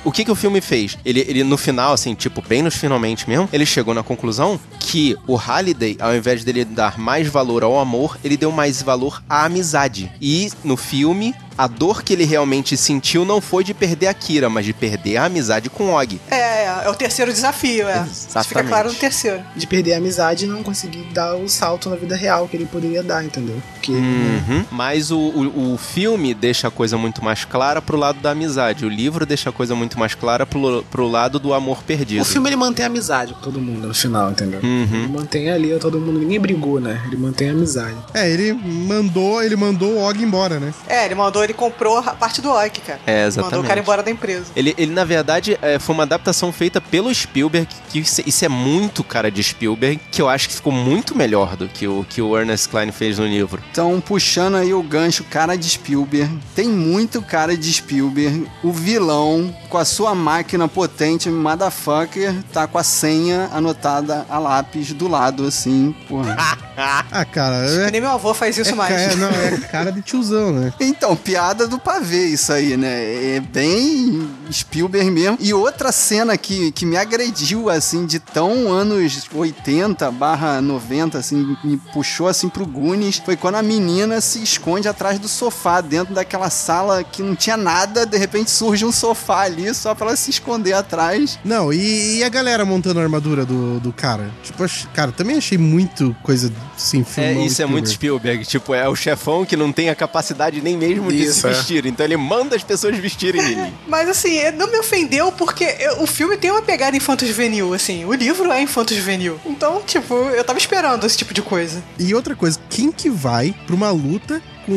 [0.05, 0.97] O que que o filme fez?
[1.05, 5.17] Ele, ele no final, assim, tipo, bem nos finalmente mesmo, ele chegou na conclusão que
[5.27, 9.45] o Halliday, ao invés dele dar mais valor ao amor, ele deu mais valor à
[9.45, 10.11] amizade.
[10.21, 14.49] E no filme, a dor que ele realmente sentiu não foi de perder a Kira,
[14.49, 16.19] mas de perder a amizade com o Og.
[16.31, 18.03] É, é, é o terceiro desafio, é.
[18.05, 18.69] Isso fica Exatamente.
[18.69, 19.43] claro no terceiro.
[19.55, 22.65] De perder a amizade e não conseguir dar o salto na vida real que ele
[22.65, 23.61] poderia dar, entendeu?
[23.95, 24.65] Né, Uhum.
[24.71, 28.85] Mas o, o, o filme deixa a coisa muito mais clara pro lado da amizade.
[28.85, 32.23] O livro deixa a coisa muito mais clara pro, pro lado do amor perdido.
[32.23, 34.61] o filme ele mantém a amizade com todo mundo no final, entendeu?
[34.63, 34.89] Uhum.
[34.93, 37.03] Ele mantém ali todo mundo, ninguém brigou, né?
[37.07, 37.97] Ele mantém a amizade.
[38.15, 40.73] É, ele mandou, ele mandou o Og embora, né?
[40.89, 43.01] É, ele mandou ele comprou a parte do Og, cara.
[43.07, 43.65] É, Mandou exatamente.
[43.65, 44.47] o cara embora da empresa.
[44.57, 48.49] Ele, ele, na verdade, é, foi uma adaptação feita pelo Spielberg, que isso, isso é
[48.49, 52.21] muito cara de Spielberg, que eu acho que ficou muito melhor do que o que
[52.23, 53.63] o Ernest Klein fez no livro.
[53.81, 56.39] Então, puxando aí o gancho, cara de Spielberg.
[56.55, 58.47] Tem muito cara de Spielberg.
[58.63, 64.93] O vilão, com a sua máquina potente, motherfucker, tá com a senha anotada a lápis
[64.93, 66.37] do lado, assim, porra.
[67.13, 68.93] Ah, cara, Que é, nem meu avô faz isso é, mais.
[68.95, 70.73] é, não, é cara de tiozão, né?
[70.81, 73.37] Então, piada do pavê isso aí, né?
[73.37, 75.37] É bem Spielberg mesmo.
[75.41, 81.57] E outra cena que, que me agrediu, assim, de tão anos 80 barra 90, assim,
[81.63, 86.15] me puxou, assim, pro Goonies, foi quando a menina se esconde atrás do sofá, dentro
[86.15, 90.17] daquela sala que não tinha nada, de repente surge um sofá ali, só pra ela
[90.17, 91.39] se esconder atrás.
[91.45, 94.31] Não, e, e a galera montando a armadura do, do cara?
[94.43, 98.45] Tipo, cara, também achei muito coisa assim, É, isso é muito Spielberg.
[98.45, 101.51] Tipo, é o chefão que não tem a capacidade nem mesmo de Isso, se é.
[101.51, 101.87] vestir.
[101.87, 103.73] Então ele manda as pessoas vestirem ele.
[103.89, 108.05] Mas assim, não me ofendeu porque eu- o filme tem uma pegada infanto-juvenil, assim.
[108.05, 109.39] O livro é infanto-juvenil.
[109.47, 111.83] Então, tipo, eu tava esperando esse tipo de coisa.
[111.99, 114.41] E outra coisa, quem que vai pra uma luta
[114.71, 114.75] com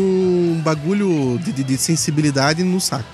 [0.58, 3.06] um bagulho de, de- de sensibilidade no saco?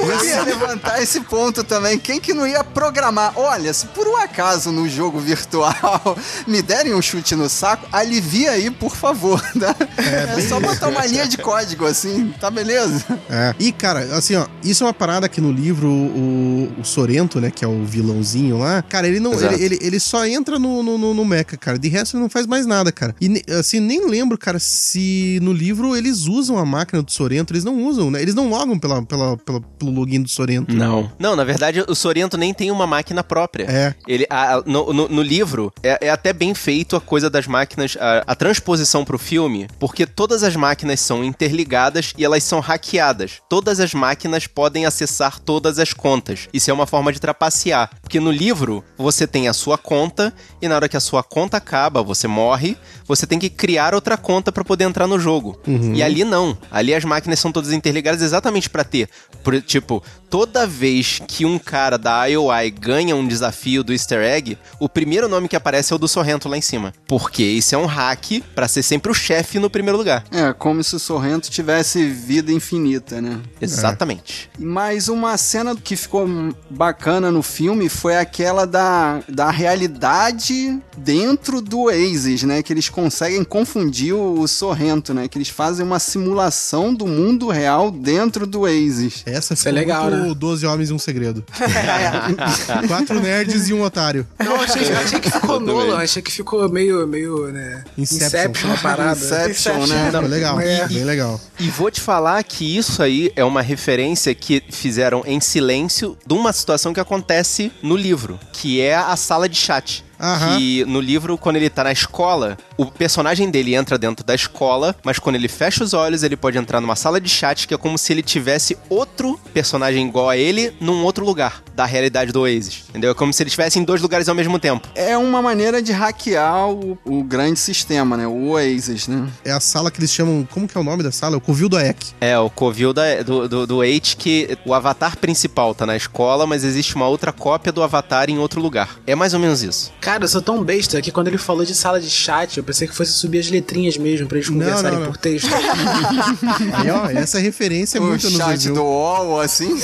[0.00, 1.98] Eu ia levantar esse ponto também.
[1.98, 3.32] Quem que não ia programar?
[3.36, 8.52] Olha, se por um acaso no jogo virtual me derem um chute no saco, alivia
[8.52, 9.40] aí, por favor.
[9.58, 9.74] Tá?
[10.06, 13.04] É, só botar uma linha de código assim, tá beleza?
[13.28, 13.54] É.
[13.58, 17.50] E, cara, assim, ó, isso é uma parada que no livro o, o Sorento, né,
[17.50, 19.32] que é o vilãozinho lá, cara, ele não.
[19.32, 21.78] Ele, ele, ele só entra no, no, no, no mecha, cara.
[21.78, 23.16] De resto, ele não faz mais nada, cara.
[23.20, 27.52] E, assim, nem lembro, cara, se no livro eles usam a máquina do Sorento.
[27.52, 28.20] Eles não usam, né?
[28.22, 30.74] Eles não logam pela, pela, pela- pelo login do Sorento.
[30.74, 31.10] Não.
[31.18, 33.64] Não, na verdade, o Sorento nem tem uma máquina própria.
[33.68, 33.94] É.
[34.06, 37.46] Ele, a- a- no, no- no livro, é, é até bem feito a coisa das
[37.46, 42.60] máquinas, a, a transposição pro filme, porque todas as máquinas são interligadas e elas são
[42.60, 43.40] hackeadas.
[43.48, 46.48] Todas as máquinas podem acessar todas as contas.
[46.52, 47.90] Isso é uma forma de trapacear.
[48.02, 51.56] Porque no livro, você tem a sua conta e na hora que a sua conta
[51.56, 52.76] acaba, você morre,
[53.06, 55.58] você tem que criar outra conta pra poder entrar no jogo.
[55.66, 56.56] E ali não.
[56.70, 59.08] Ali as máquinas são todas interligadas exatamente pra ter.
[59.42, 64.58] Por- tipo, toda vez que um cara da IOI ganha um desafio do Easter Egg,
[64.80, 66.92] o primeiro nome que aparece é o do Sorrento lá em cima.
[67.06, 70.24] Porque isso é um hack pra ser sempre o chefe no primeiro lugar.
[70.30, 73.40] É, como se o Sorrento tivesse vida infinita, né?
[73.60, 74.50] Exatamente.
[74.58, 76.26] Mas uma cena que ficou
[76.68, 82.62] bacana no filme foi aquela da, da realidade dentro do Oasis, né?
[82.62, 85.28] Que eles conseguem confundir o Sorrento, né?
[85.28, 89.22] Que eles fazem uma simulação do mundo real dentro do Oasis.
[89.26, 90.34] Essa Isso é ficou legal, muito né?
[90.34, 91.44] 12 homens e um segredo.
[92.88, 94.26] Quatro nerds e um otário.
[94.38, 95.60] Não, achei, achei que ficou.
[95.60, 97.84] Nolan, achei que ficou meio, meio, né?
[97.96, 98.26] Inception.
[98.26, 99.18] Inception a parada.
[99.20, 100.10] Inception, né?
[100.10, 100.86] Foi legal, É.
[100.88, 101.40] bem legal.
[101.58, 106.34] E vou te falar que isso aí é uma referência que fizeram em silêncio de
[106.34, 110.04] uma situação que acontece no livro, que é a sala de chat.
[110.20, 110.58] Aham.
[110.58, 114.94] Que no livro, quando ele tá na escola, o personagem dele entra dentro da escola,
[115.04, 117.78] mas quando ele fecha os olhos, ele pode entrar numa sala de chat que é
[117.78, 122.40] como se ele tivesse outro personagem igual a ele num outro lugar da realidade do
[122.40, 122.84] Oasis.
[122.88, 123.10] Entendeu?
[123.10, 124.88] É como se ele estivesse em dois lugares ao mesmo tempo.
[124.94, 128.26] É uma maneira de hackear o, o grande sistema, né?
[128.26, 129.28] O Oasis, né?
[129.44, 130.46] É a sala que eles chamam.
[130.50, 131.34] Como que é o nome da sala?
[131.34, 132.06] É o Covil do Ek.
[132.20, 136.46] É, o Covil da- do, do, do H, que o avatar principal tá na escola,
[136.46, 138.96] mas existe uma outra cópia do avatar em outro lugar.
[139.06, 139.92] É mais ou menos isso.
[140.06, 142.86] Cara, eu sou tão besta que quando ele falou de sala de chat, eu pensei
[142.86, 145.06] que fosse subir as letrinhas mesmo pra eles conversarem não, não.
[145.10, 145.48] por texto.
[146.74, 149.76] Aí, ó, essa referência é o muito no chat do UOL, assim.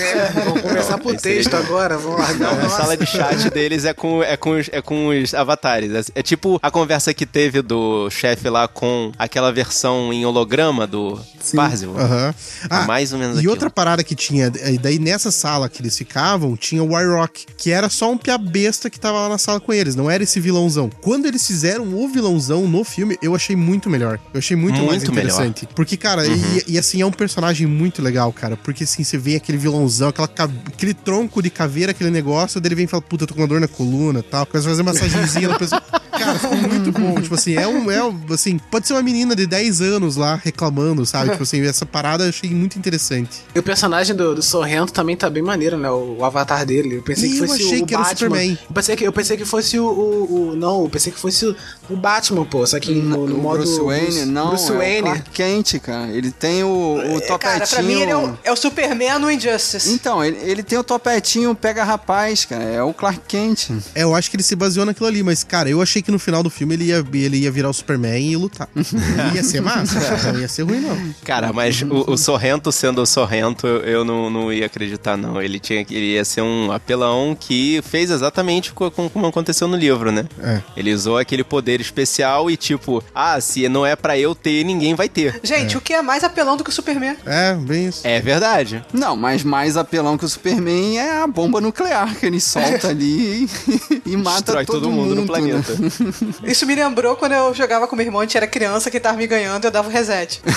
[0.44, 4.22] Vamos conversar por texto agora, vamos largar o A sala de chat deles é com,
[4.22, 5.92] é com, os, é com os avatares.
[5.92, 10.86] É, é tipo a conversa que teve do chefe lá com aquela versão em holograma
[10.86, 11.18] do
[11.52, 11.98] Parzival.
[11.98, 12.34] Aham.
[12.70, 13.52] Ah, mais ou menos E aquilo.
[13.52, 17.72] outra parada que tinha, e daí nessa sala que eles ficavam, tinha o Wyrock, que
[17.72, 20.40] era só um pia besta que tava lá na sala com eles, não era esse
[20.40, 20.90] vilãozão.
[21.00, 24.18] Quando eles fizeram o vilãozão no filme, eu achei muito melhor.
[24.32, 25.40] Eu achei muito, mais Muito melhor.
[25.40, 25.46] Uhum.
[25.46, 25.68] interessante.
[25.74, 28.56] Porque, cara, e, e assim, é um personagem muito legal, cara.
[28.56, 30.28] Porque assim, você vê aquele vilãozão, aquela,
[30.66, 33.40] aquele tronco de caveira, aquele negócio, daí ele vem e fala, puta, eu tô com
[33.40, 34.46] uma dor na coluna e tal.
[34.46, 35.82] Começa a fazer massagenzinha na pessoa.
[36.12, 37.20] Cara, ficou muito bom.
[37.20, 40.40] Tipo assim, é um, é um, assim, pode ser uma menina de 10 anos lá
[40.42, 41.30] reclamando, sabe?
[41.30, 43.42] Tipo assim, essa parada eu achei muito interessante.
[43.54, 45.90] E o personagem do, do Sorrento também tá bem maneiro, né?
[45.90, 46.96] O, o avatar dele.
[46.96, 48.28] Eu pensei Ih, que eu fosse achei o que era o Batman.
[48.28, 48.58] Superman.
[48.68, 51.46] Eu pensei que, eu pensei que fosse o, o, o- Não, eu pensei que fosse
[51.46, 51.56] o,
[51.90, 52.66] o Batman, pô.
[52.66, 53.58] Só que no, no modo.
[53.58, 55.02] Bruce Wayne, Bruce- não, Bruce é o Wayne.
[55.02, 56.10] Clark Kent, cara.
[56.10, 57.38] Ele tem o, o topetinho...
[57.38, 59.90] Cara, pra mim ele é o, é o Superman no Injustice.
[59.92, 62.64] Então, ele, ele tem o topetinho pega rapaz, cara.
[62.64, 63.70] É o Clark Kent.
[63.94, 66.18] É, eu acho que ele se baseou naquilo ali, mas, cara, eu achei que no
[66.18, 68.68] final do filme ele ia, ele ia virar o Superman e ia lutar.
[69.34, 71.14] ia ser massa, não ia ser ruim, não.
[71.24, 75.40] Cara, mas o, o Sorrento sendo o Sorrento, eu- não, não ia acreditar, não.
[75.40, 79.76] Ele, tinha, ele ia ser um apelão que fez exatamente co- com- como aconteceu no
[79.76, 80.26] livro, né?
[80.42, 80.60] É.
[80.76, 84.94] Ele usou aquele poder especial e tipo, ah, se não é pra eu ter, ninguém
[84.94, 85.40] vai ter.
[85.42, 87.16] Gente, o que é mais apelão do que o Superman?
[87.26, 88.06] É, bem isso.
[88.06, 88.84] É verdade.
[88.92, 93.44] Não, mas mais apelão que o Superman é a bomba nuclear que ele solta ali
[93.44, 95.26] e, e mata Destrói todo, todo mundo no né?
[95.26, 95.72] planeta.
[96.44, 99.16] Isso me lembrou quando eu jogava com meu irmão, a gente era criança, que tava
[99.16, 100.40] me ganhando e eu dava o reset.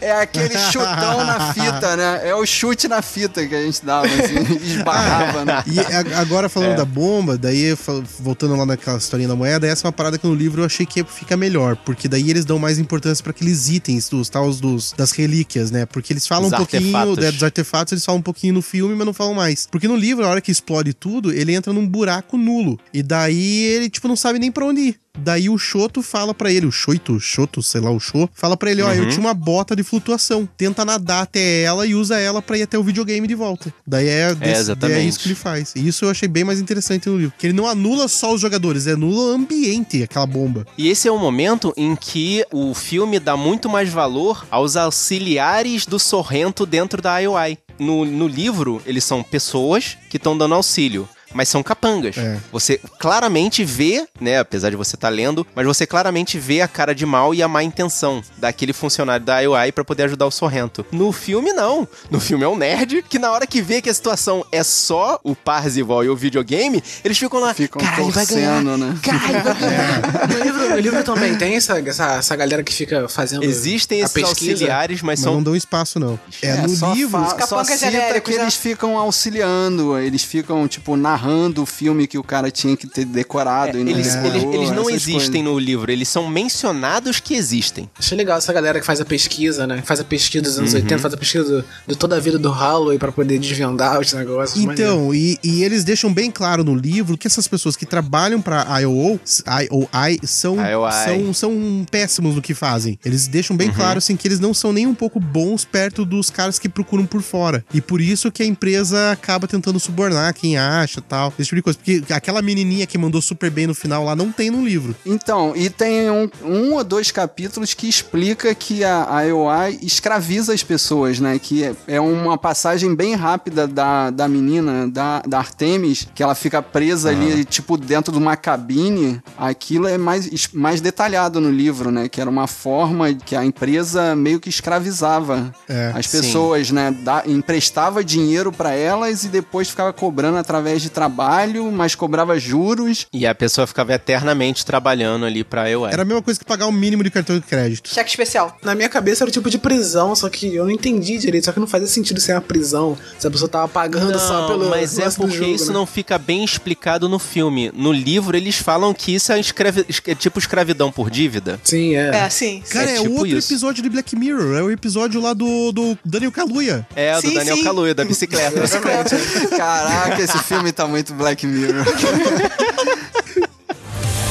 [0.00, 2.20] É aquele chutão na fita, né?
[2.24, 5.64] É o chute na fita que a gente dava, assim, esbarrava, né?
[5.66, 7.76] E agora falando da bomba, daí
[8.18, 10.86] voltando lá naquela historinha da moeda, essa é uma parada que no livro eu achei
[10.86, 14.92] que fica melhor, porque daí eles dão mais importância para aqueles itens dos tals dos
[14.96, 15.86] das relíquias, né?
[15.86, 17.24] Porque eles falam Os um pouquinho artefatos.
[17.24, 19.66] né, dos artefatos, eles falam um pouquinho no filme, mas não falam mais.
[19.70, 22.78] Porque no livro, a hora que explode tudo, ele entra num buraco nulo.
[22.92, 24.96] E daí ele tipo não sabe nem pra onde ir.
[25.18, 28.70] Daí o Choto fala pra ele, o Choito, Choto, sei lá, o Cho, fala pra
[28.70, 30.48] ele, ó, eu tinha uma bota de flutuação.
[30.56, 33.72] Tenta nadar até ela e usa ela pra ir até o videogame de volta.
[33.86, 34.98] Daí é, desse- exatamente.
[34.98, 35.72] é isso que ele faz.
[35.76, 37.34] E isso eu achei bem mais interessante no livro.
[37.38, 40.66] Que ele não anula só os jogadores, ele anula o ambiente, aquela bomba.
[40.78, 45.84] E esse é o momento em que o filme dá muito mais valor aos auxiliares
[45.86, 47.58] do Sorrento dentro da IOI.
[47.78, 51.08] No, no livro, eles são pessoas que estão dando auxílio.
[51.32, 52.16] Mas são capangas.
[52.18, 52.38] É.
[52.52, 54.38] Você claramente vê, né?
[54.38, 57.48] Apesar de você estar lendo, mas você claramente vê a cara de mal e a
[57.48, 60.84] má intenção daquele funcionário da IOI pra poder ajudar o Sorrento.
[60.90, 61.86] No filme, não.
[62.10, 65.20] No filme é um nerd que, na hora que vê que a situação é só
[65.22, 67.54] o Parzival e o videogame, eles ficam lá.
[67.54, 68.62] Ficam cara, ele vai ganhar.
[68.62, 68.98] né?
[69.02, 70.28] Cara, ele vai ganhar.
[70.28, 74.04] No livro, no livro também tem essa, essa, essa galera que fica fazendo Existem a
[74.06, 74.50] esses pesquisa.
[74.52, 76.18] auxiliares, mas Mas são não dão espaço, não.
[76.42, 77.20] É, no só livro.
[77.24, 78.42] fa- só cita que né?
[78.42, 81.19] eles ficam auxiliando, eles ficam, tipo, narrando
[81.58, 83.78] o filme que o cara tinha que ter decorado.
[83.78, 85.42] e não Eles, eles, eles não existem coisas.
[85.42, 87.88] no livro, eles são mencionados que existem.
[87.98, 89.82] Achei legal essa galera que faz a pesquisa, né?
[89.84, 90.60] Faz a pesquisa dos Uhum.
[90.60, 94.00] anos 80, faz a pesquisa do- de toda a vida do Holloway pra poder desvendar
[94.00, 94.62] os negócios.
[94.62, 98.64] Então, e, e eles deixam bem claro no livro que essas pessoas que trabalham pra
[98.80, 100.92] IOO, IOI, são, IOI.
[101.04, 102.98] são, são péssimos no que fazem.
[103.04, 106.30] Eles deixam bem claro, assim, que eles não são nem um pouco bons perto dos
[106.30, 107.64] caras que procuram por fora.
[107.72, 111.62] E por isso que a empresa acaba tentando subornar quem acha tal, esse tipo de
[111.62, 111.78] coisa.
[111.78, 114.94] Porque aquela menininha que mandou super bem no final lá não tem no livro.
[115.04, 120.52] Então, e tem um, um ou dois capítulos que explica que a a IOI escraviza
[120.54, 121.38] as pessoas, né?
[121.38, 126.34] Que é, é uma passagem bem rápida da, da menina, da, da Artemis, que ela
[126.34, 129.20] fica presa ali, tipo, dentro de uma cabine.
[129.36, 132.08] Aquilo é mais, mais detalhado no livro, né?
[132.08, 136.20] Que era uma forma que a empresa meio que escravizava É, as sim.
[136.20, 136.90] pessoas, né?
[137.02, 143.06] Da- emprestava dinheiro pra elas e depois ficava cobrando através de trabalho, mas cobrava juros.
[143.12, 145.92] E a pessoa ficava eternamente trabalhando ali pra IOI.
[145.92, 147.88] Era a mesma coisa que pagar o mínimo de cartão de crédito.
[147.88, 148.54] Cheque especial.
[148.62, 151.46] Na minha cabeça era o tipo de prisão, só que eu não entendi direito.
[151.46, 154.68] Só que não fazia sentido ser uma prisão se a pessoa tava pagando só pelo.
[154.68, 155.72] mas é do porque jogo, isso né?
[155.72, 157.70] não fica bem explicado no filme.
[157.74, 161.58] No livro, eles falam que isso é, escravi- é tipo escravidão por dívida.
[161.64, 162.10] Sim, é.
[162.14, 162.62] É, sim.
[162.68, 163.50] Cara, É é, tipo outro isso.
[163.52, 164.54] episódio de Black Mirror.
[164.58, 166.86] É o episódio lá do, do Daniel Kaluuya.
[166.94, 167.64] É, do Sim, Daniel sim.
[167.64, 168.60] Kaluuya, da bicicleta.
[169.56, 171.84] Caraca, esse filme tá muito Black Mirror.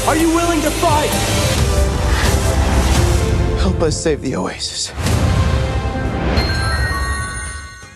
[0.08, 1.10] Are you willing to fight?
[3.62, 4.92] Help us save the Oasis.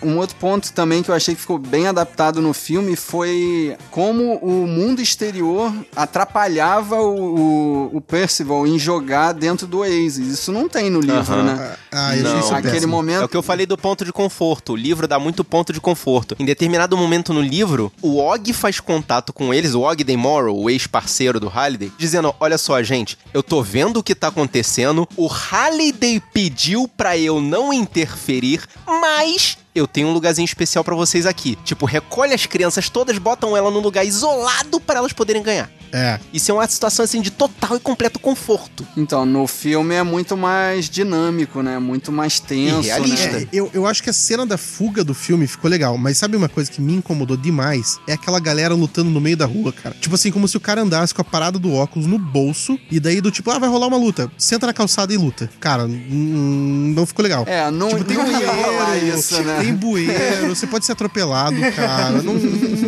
[0.03, 4.35] Um outro ponto também que eu achei que ficou bem adaptado no filme foi como
[4.37, 10.27] o mundo exterior atrapalhava o, o, o Percival em jogar dentro do Oasis.
[10.27, 11.75] Isso não tem no livro, né?
[11.91, 12.29] Ah, Não.
[12.29, 12.91] achei isso Aquele péssimo.
[12.91, 13.21] momento.
[13.21, 14.73] É o que eu falei do ponto de conforto.
[14.73, 16.35] O livro dá muito ponto de conforto.
[16.39, 20.69] Em determinado momento no livro, o Og faz contato com eles, o Og Daymorrow, o
[20.69, 25.07] ex-parceiro do Halliday, dizendo: Olha só, gente, eu tô vendo o que tá acontecendo.
[25.15, 29.57] O Halliday pediu pra eu não interferir, mas.
[29.75, 31.57] Eu tenho um lugarzinho especial pra vocês aqui.
[31.63, 35.69] Tipo, recolhe as crianças todas, botam ela num lugar isolado pra elas poderem ganhar.
[35.93, 36.19] É.
[36.33, 38.85] Isso é uma situação assim de total e completo conforto.
[38.97, 41.77] Então, no filme é muito mais dinâmico, né?
[41.77, 42.81] Muito mais tenso.
[42.81, 43.31] E realista.
[43.39, 43.43] Né?
[43.43, 46.35] É, eu, eu acho que a cena da fuga do filme ficou legal, mas sabe
[46.35, 47.99] uma coisa que me incomodou demais?
[48.07, 49.95] É aquela galera lutando no meio da rua, cara.
[49.99, 52.99] Tipo assim, como se o cara andasse com a parada do óculos no bolso e
[52.99, 54.31] daí do tipo, ah, vai rolar uma luta.
[54.37, 55.49] Senta na calçada e luta.
[55.59, 57.43] Cara, hum, não ficou legal.
[57.47, 59.59] É, não, Tipo, tem não bueiro, isso, né?
[59.61, 62.21] tem bueiro, você pode ser atropelado, cara.
[62.21, 62.33] Não,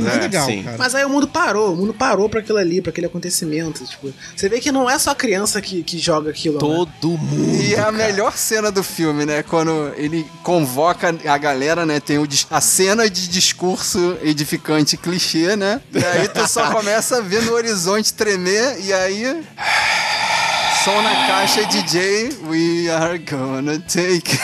[0.09, 0.63] é É, legal, sim.
[0.63, 0.77] cara.
[0.77, 3.83] Mas aí o mundo parou, o mundo parou pra aquilo ali, pra aquele acontecimento.
[3.85, 6.55] Tipo, você vê que não é só a criança que, que joga aquilo.
[6.55, 6.59] né?
[6.59, 7.61] Todo mundo.
[7.61, 7.91] E é a cara.
[7.93, 9.43] melhor cena do filme, né?
[9.43, 11.99] Quando ele convoca a galera, né?
[11.99, 15.81] Tem o a cena de discurso edificante clichê, né?
[15.93, 19.43] E aí tu só começa a ver no horizonte tremer e aí.
[20.85, 24.37] Som na caixa DJ, we are gonna take.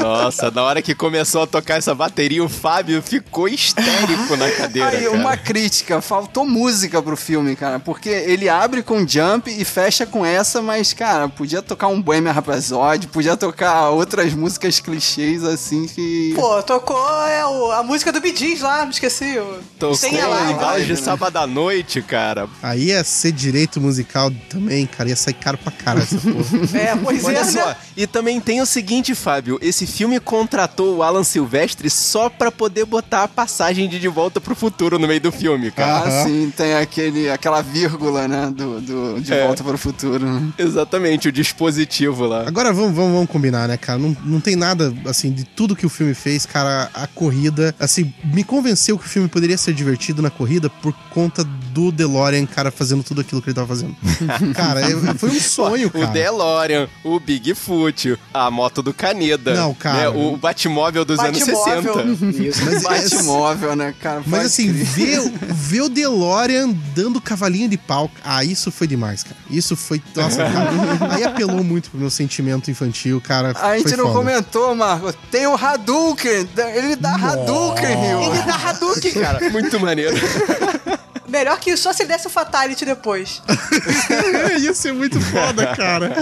[0.00, 4.90] Nossa, na hora que começou a tocar essa bateria, o Fábio ficou histérico na cadeira.
[4.90, 5.10] Aí, cara.
[5.16, 10.24] uma crítica, faltou música pro filme, cara, porque ele abre com Jump e fecha com
[10.24, 16.32] essa, mas, cara, podia tocar um Bohemian Rhapsody, podia tocar outras músicas clichês, assim, que...
[16.36, 19.36] Pô, tocou é, o- a música do Gees lá, me esqueci.
[19.36, 20.54] o- Tocou Sem em alarme.
[20.54, 20.96] balas de né?
[20.98, 22.48] sábado à noite, cara.
[22.62, 25.08] Aí ia ser direito musical também, cara.
[25.08, 26.60] Ia sair caro pra caralho essa porra.
[26.80, 27.76] É, pois Olha é, só, né?
[27.96, 32.84] e também tem o seguinte, Fábio, esse filme contratou o Alan Silvestre só pra poder
[32.84, 36.08] botar a passagem de De Volta pro Futuro no meio do filme, cara.
[36.08, 39.46] Ah, sim, tem aquele, aquela vírgula, né, do, do De É.
[39.46, 40.24] Volta para o Futuro.
[40.24, 40.52] né?
[40.58, 42.46] Exatamente, o dispositivo lá.
[42.46, 43.98] Agora vamos, vamos, vamos combinar, né, cara?
[43.98, 46.90] Não, não tem nada, assim, de tudo que o filme fez, cara.
[46.94, 51.44] A corrida, assim, me convenceu que o filme poderia ser divertido na corrida por conta
[51.44, 53.96] do DeLorean, cara, fazendo tudo aquilo que ele tava fazendo.
[54.54, 54.80] cara,
[55.16, 56.06] foi um sonho, O cara.
[56.06, 59.54] DeLorean, o Bigfoot, a moto do Caneda.
[59.54, 59.98] Não, cara.
[59.98, 61.98] né, o Batmóvel dos Batmóvel.
[61.98, 62.42] anos 60.
[62.42, 62.64] Isso.
[62.64, 62.82] Mas,
[63.12, 64.22] Batmóvel, né, cara?
[64.26, 69.22] mas assim, ver, o- ver o DeLorean dando cavalinho de pau, ah, isso foi demais,
[69.22, 69.36] cara.
[69.50, 70.70] Isso foi, nossa, cara,
[71.14, 73.52] aí apelou muito pro meu sentimento infantil, cara.
[73.60, 74.18] A gente foi não foda.
[74.18, 75.12] comentou, Marco.
[75.30, 76.48] Tem o Hadouken.
[76.74, 78.22] Ele dá Hadouken, Rio.
[78.32, 79.50] Ele dá Hadouken, cara.
[79.50, 80.16] Muito maneiro.
[81.30, 83.40] Melhor que isso, só se desse o Fatality depois.
[84.60, 86.12] Ia ser muito foda, cara.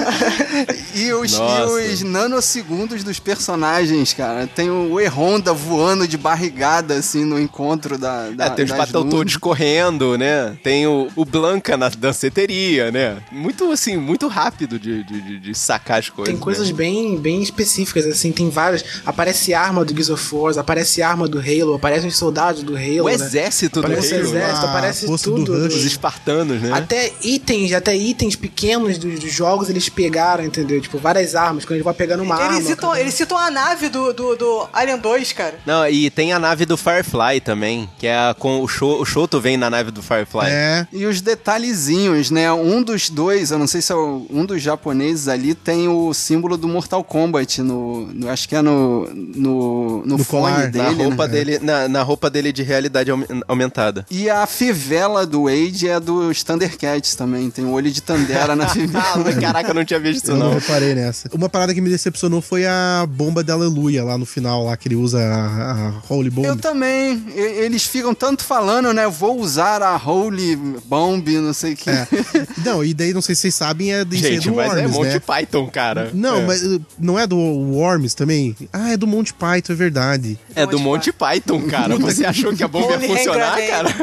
[0.95, 4.47] E os, e os nanosegundos dos personagens, cara.
[4.47, 8.31] Tem o E-Honda voando de barrigada, assim, no encontro da.
[8.31, 10.57] da É, tem os Battletoads correndo, né?
[10.63, 13.17] Tem o, o Blanca na danceteria, né?
[13.33, 16.33] Muito, assim, muito rápido de, de, de- de sacar as coisas.
[16.33, 16.75] Tem coisas né?
[16.75, 18.85] bem, bem específicas, assim, tem várias.
[19.07, 23.05] Aparece arma do Gears of War, aparece arma do Halo, aparecem os soldados do Halo.
[23.05, 23.15] O né?
[23.15, 24.39] exército do Aparece o Halo, né?
[24.41, 25.65] exército, Ah, aparece posto do tudo.
[25.65, 25.75] Rush.
[25.75, 26.71] Os espartanos, né?
[26.73, 30.81] Até itens, até itens pequenos dos, dos jogos eles pegaram, entendeu?
[30.81, 32.57] Tipo, várias armas, quando ele vai pegando uma arma.
[32.57, 33.01] Eles citam, cara.
[33.01, 35.59] eles citam a nave do, do, do Alien 2, cara.
[35.67, 39.05] Não, e tem a nave do Firefly também, que é a, com o show, o
[39.05, 40.47] Shoto vem na nave do Firefly.
[40.49, 40.87] É.
[40.93, 42.51] E os detalhezinhos, né?
[42.53, 46.13] Um dos dois, eu não sei se é o- um dos japoneses ali, tem o
[46.15, 48.07] símbolo do Mortal Kombat no.
[48.13, 49.09] no- acho que é no.
[49.13, 50.67] No, no, No fone colar.
[50.71, 50.85] dele.
[50.85, 51.33] Na roupa, né?
[51.33, 54.07] dele, na, na roupa dele de realidade aume- aumentada.
[54.11, 54.47] E a
[54.89, 57.51] fivela do Wade é dos Thundercats também.
[57.51, 59.29] Tem o olho de Tandera na fivela.
[59.29, 60.55] Ah, caraca, eu não tinha visto isso Eu não não.
[60.55, 61.29] reparei nessa.
[61.33, 64.89] Uma parada que me decepcionou foi a bomba da Aleluia lá no final, lá que
[64.89, 66.47] ele usa a, a Holy Bomb.
[66.47, 67.23] Eu também.
[67.35, 69.07] E- Eles ficam tanto falando, né?
[69.09, 71.91] Vou usar a Holy Bomb, não sei o que.
[71.91, 72.09] É.
[72.65, 74.69] Não, e daí, não sei se vocês sabem, é, isso aí é Gente, do mas
[74.73, 75.21] Worms, é Monty né?
[75.21, 76.11] Python, cara.
[76.15, 76.47] Não, é.
[76.47, 78.55] mas uh, não é do Worms também?
[78.73, 80.39] Ah, é do Monty Python, é verdade.
[80.55, 81.97] É do Monty Python, cara.
[81.99, 83.59] Você achou que a bomba ia funcionar.
[83.59, 83.95] É cara?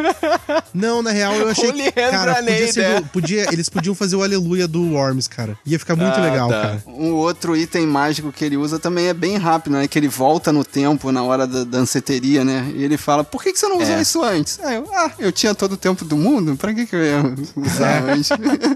[0.75, 4.23] Não, na real, eu achei que, cara, podia ser do- podia, eles podiam fazer o
[4.23, 5.57] Aleluia do Worms, cara.
[5.65, 6.61] Ia ficar muito Ah, legal, tá.
[6.61, 6.83] cara.
[6.87, 9.87] Um outro item mágico que ele usa também é bem rápido, né?
[9.87, 12.71] Que ele volta no tempo na hora da danceteria, né?
[12.75, 14.01] E ele fala: Por que, que você não usou É.
[14.01, 14.59] isso antes?
[14.61, 16.55] Aí eu, ah, eu tinha todo o tempo do mundo?
[16.57, 17.23] Pra que, que eu ia
[17.55, 18.29] usar antes?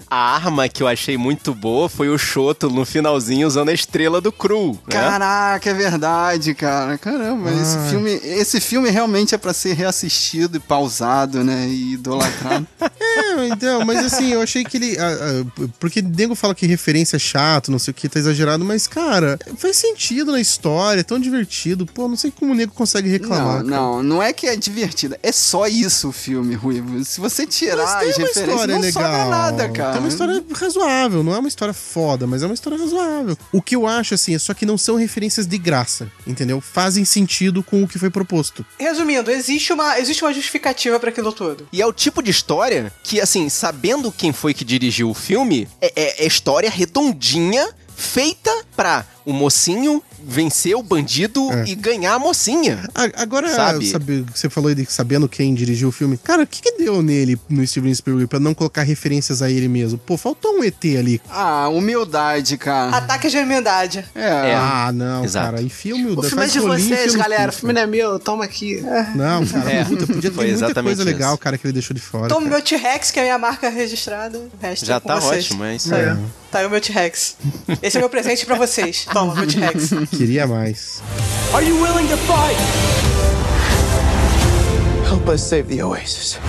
[0.10, 4.22] A arma que eu achei muito boa foi o Shoto no finalzinho usando a estrela
[4.22, 4.72] do Cru.
[4.72, 4.78] Né?
[4.89, 6.97] Caraca, é verdade, cara.
[6.97, 7.88] Caramba, esse Ah.
[7.89, 11.68] filme, esse filme realmente é pra ser reassistido e pausado, né?
[11.68, 12.68] E idolatrado.
[13.20, 14.98] É, então, mas assim, eu achei que ele.
[15.00, 18.64] ah, ah, porque nego fala que referência é chato, não sei o que, tá exagerado,
[18.64, 21.86] mas, cara, faz sentido na história, é tão divertido.
[21.86, 23.64] Pô, não sei como o nego consegue reclamar.
[23.64, 25.16] não, não, não é que é divertido.
[25.24, 27.04] É só isso o filme, Ruivo.
[27.04, 29.04] Se você tirar Mas tem as uma história não legal.
[29.04, 29.92] sobra nada, cara.
[29.94, 33.38] Tem uma história razoável, não é uma história foda, mas é uma história razoável.
[33.52, 36.62] O que eu acho, assim, é só que não são referências de graça, entendeu?
[36.62, 38.66] Fazem sentido com o que foi proposto.
[38.80, 41.68] Resumindo, existe uma, existe uma justificativa pra aquilo tudo.
[41.72, 45.68] E é o tipo de história que, assim, sabendo quem foi que dirigiu o filme,
[45.82, 51.65] é, é, é história redondinha, feita pra o mocinho vencer o bandido É.
[51.67, 52.84] e ganhar a mocinha.
[52.95, 53.88] A- Agora, Sabe?
[53.89, 56.17] sabe, você falou de sabendo quem dirigiu o filme.
[56.17, 59.67] Cara, o que, que deu nele, no Steven Spielberg, pra não colocar referências a ele
[59.67, 59.97] mesmo?
[59.99, 61.22] Pô, faltou um ET ali.
[61.30, 62.95] Ah, humildade, cara.
[62.97, 64.03] Ataque de humildade.
[64.15, 64.55] É.
[64.55, 65.51] Ah, não, exato.
[65.51, 65.61] cara.
[65.61, 66.11] E filme...
[66.15, 67.49] O filme é de rolinho e vocês, enfia galera.
[67.49, 68.82] O filme não é meu, toma aqui.
[69.15, 71.38] Não, cara, É, puta, podia ter foi muita coisa legal, isso.
[71.41, 72.28] cara, que ele deixou de fora.
[72.28, 72.55] Toma cara.
[72.55, 74.38] meu T-Rex, que é a minha marca registrada.
[74.38, 75.45] O resto Já é com tá vocês.
[75.45, 76.09] ótimo, é isso aí.
[76.09, 76.17] aí.
[76.51, 77.36] Tá aí o meu T-Rex.
[77.82, 79.05] Esse é o meu presente pra vocês.
[79.12, 79.89] Toma, meu T-Rex.
[80.16, 81.01] Queria mais.
[81.53, 82.57] Are you willing to fight?
[85.07, 86.39] Help us save the Oasis.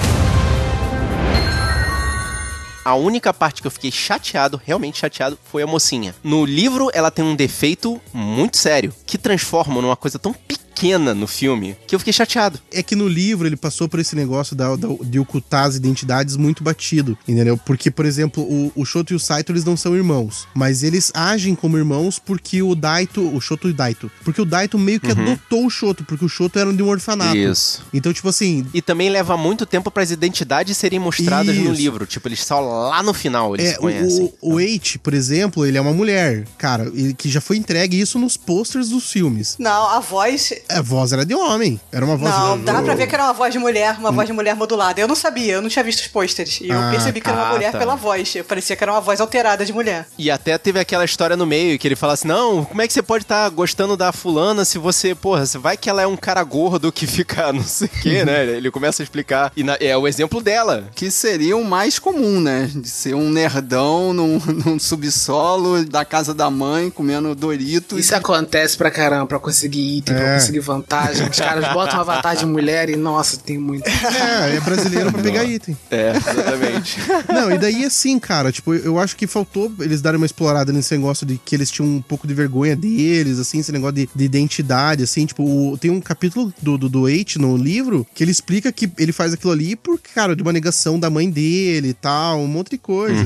[2.85, 6.15] A única parte que eu fiquei chateado, realmente chateado, foi a mocinha.
[6.23, 10.70] No livro, ela tem um defeito muito sério, que transforma numa coisa tão pequena
[11.15, 12.59] no filme, que eu fiquei chateado.
[12.73, 16.37] É que no livro ele passou por esse negócio da, da- de ocultar as identidades
[16.37, 17.57] muito batido, entendeu?
[17.59, 21.11] Porque, por exemplo, o, o Shoto e o Saito, eles não são irmãos, mas eles
[21.15, 25.01] agem como irmãos porque o Daito, o Shoto e o Daito, porque o Daito meio
[25.01, 27.37] que adotou o Shoto, porque o Shoto era de um orfanato.
[27.37, 27.83] Isso.
[27.93, 31.73] Então, tipo assim, E também leva muito tempo para as identidades serem mostradas no Isso.
[31.73, 32.07] livro.
[32.07, 34.33] Tipo, eles só lá no final eles É, se conhecem.
[34.41, 38.37] o, Eight, por exemplo, ele é uma mulher, cara, que já foi entregue isso nos
[38.37, 39.57] posters dos filmes.
[39.59, 40.53] Não, a voz.
[40.69, 42.31] A voz era de homem, era uma voz...
[42.33, 45.01] Não, dá pra ver que era uma voz de mulher, uma voz de mulher modulada.
[45.01, 46.61] Eu não sabia, eu não tinha visto os pôsteres.
[46.61, 47.79] E eu Ah, percebi que era uma tá, mulher tá.
[47.79, 48.35] pela voz.
[48.35, 50.07] Eu parecia que era uma voz alterada de mulher.
[50.19, 52.93] E até teve aquela história no meio que ele fala assim: não, como é que
[52.93, 56.17] você pode estar gostando da fulana se você, porra, você vai que ela é um
[56.17, 58.45] cara gordo que fica não sei o quê, né?
[58.47, 59.53] Ele começa a explicar.
[59.57, 60.85] E na- é o exemplo dela.
[60.95, 62.71] Que seria o mais comum, né?
[62.75, 67.99] De ser um nerdão num, num subsolo da casa da mãe, comendo Doritos.
[67.99, 70.37] Isso acontece pra caramba, pra conseguir item, pra É.
[70.51, 71.29] conseguir vantagem.
[71.29, 73.87] Os caras botam um avatar de mulher e, nossa, tem muito.
[73.89, 75.77] É, é brasileiro pra pegar item.
[75.91, 76.99] É, exatamente.
[77.33, 80.95] Não, e daí assim, cara, tipo, eu acho que faltou eles darem uma explorada nesse
[80.97, 84.25] negócio de que eles tinham um pouco de vergonha deles, assim, esse negócio de, de
[84.25, 88.31] identidade, assim, tipo, o- tem um capítulo do, do, do Eight no livro que ele
[88.31, 91.95] explica que ele faz aquilo ali por, cara, de uma negação da mãe dele e
[91.95, 93.21] tal, um monte de coisa.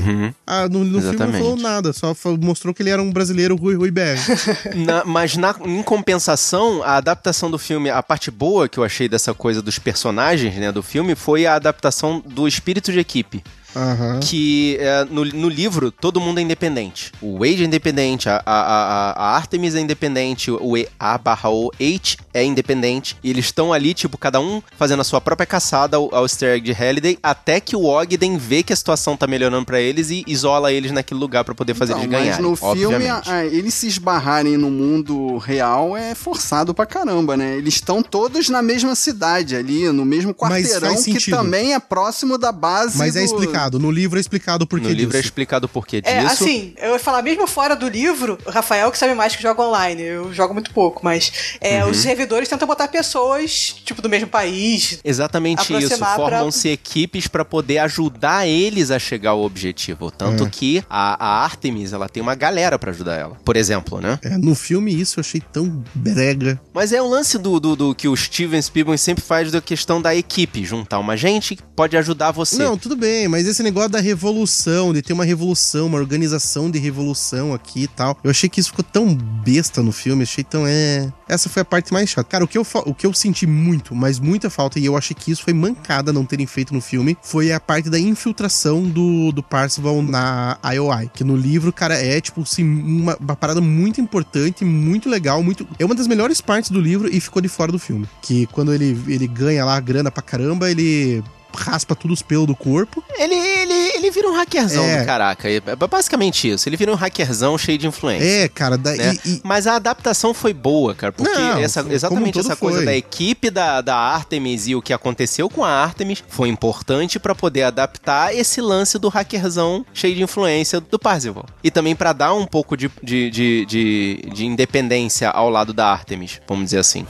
[0.45, 3.75] Ah, no, no filme não falou nada, só mostrou que ele era um brasileiro Rui
[3.75, 4.19] Rui Berg.
[4.75, 7.14] Na- mas na, em compensação, a adaptação
[7.49, 11.15] do filme, a parte boa que eu achei dessa coisa dos personagens, né, do filme,
[11.15, 13.43] foi a adaptação do espírito de equipe.
[13.75, 14.19] Aham.
[14.21, 17.11] Que é, no, no livro todo mundo é independente.
[17.21, 21.49] O Wade é independente, a, a, a, a Artemis é independente, o E- A barra
[21.49, 23.17] O H é independente.
[23.23, 26.55] E eles estão ali, tipo, cada um fazendo a sua própria caçada ao, ao easter
[26.55, 30.09] egg de Halliday, até que o Ogden vê que a situação tá melhorando pra eles
[30.09, 32.41] e isola eles naquele lugar pra poder fazer Então, eles mas ganharem.
[32.45, 33.29] no filme, obviamente.
[33.31, 37.57] ah, eles se esbarrarem no mundo real é forçado pra caramba, né?
[37.57, 42.37] Eles estão todos na mesma cidade ali, no mesmo Mas quarteirão, que também é próximo
[42.37, 43.25] da base Mas é do-
[43.65, 45.27] explicado, no livro é explicado o porquê No livro é disso.
[45.29, 46.13] explicado o porquê disso.
[46.13, 49.41] É, assim, eu ia falar, mesmo fora do livro, o Rafael que sabe mais que
[49.41, 51.91] joga online, eu jogo muito pouco, mas é, Uhum.
[51.91, 54.99] os servidores tentam botar pessoas, tipo, do mesmo país.
[55.03, 55.75] Exatamente isso.
[55.75, 60.11] aproximar pra- Formam-se equipes pra poder ajudar eles a chegar ao objetivo.
[60.11, 60.49] Tanto É.
[60.49, 63.35] que a, a Artemis, ela tem uma galera pra ajudar ela.
[63.43, 64.19] Por exemplo, né?
[64.23, 66.59] É, no filme isso eu achei tão brega.
[66.73, 70.01] Mas é o lance do, do, do que o Steven Spielberg sempre faz da questão
[70.01, 70.63] da equipe.
[70.65, 72.57] Juntar uma gente que pode ajudar você.
[72.63, 76.77] Não, tudo bem, mas esse negócio da revolução, de ter uma revolução, uma organização de
[76.77, 80.67] revolução aqui e tal, eu achei que isso ficou tão besta no filme, achei tão.
[80.67, 81.11] É.
[81.27, 82.29] Essa foi a parte mais chata.
[82.29, 85.15] Cara, o que eu, o que eu senti muito, mas muita falta, e eu achei
[85.15, 89.31] que isso foi mancada não terem feito no filme, foi a parte da infiltração do,
[89.31, 91.09] do Parzival na IOI.
[91.13, 95.65] Que no livro, cara, é, tipo, assim, uma, uma parada muito importante, muito legal, muito.
[95.79, 98.07] É uma das melhores partes do livro e ficou de fora do filme.
[98.21, 101.23] Que quando ele, ele ganha lá a grana pra caramba, ele
[101.55, 103.03] raspa tudo os pelos do corpo.
[103.17, 104.99] Ele, ele, ele vira um hackerzão É.
[104.99, 105.49] do caraca.
[105.49, 106.69] É basicamente isso.
[106.69, 108.25] Ele vira um hackerzão cheio de influência.
[108.43, 109.17] É, cara, da, né?
[109.25, 112.85] e, e- Mas a adaptação foi boa, cara, porque Não, essa, exatamente essa coisa foi.
[112.85, 117.33] da equipe da, da Artemis e o que aconteceu com a Artemis foi importante pra
[117.33, 121.45] poder adaptar esse lance do hackerzão cheio de influência do Parzival.
[121.63, 125.87] E também pra dar um pouco de, de, de, de, de independência ao lado da
[125.87, 127.05] Artemis, vamos dizer assim.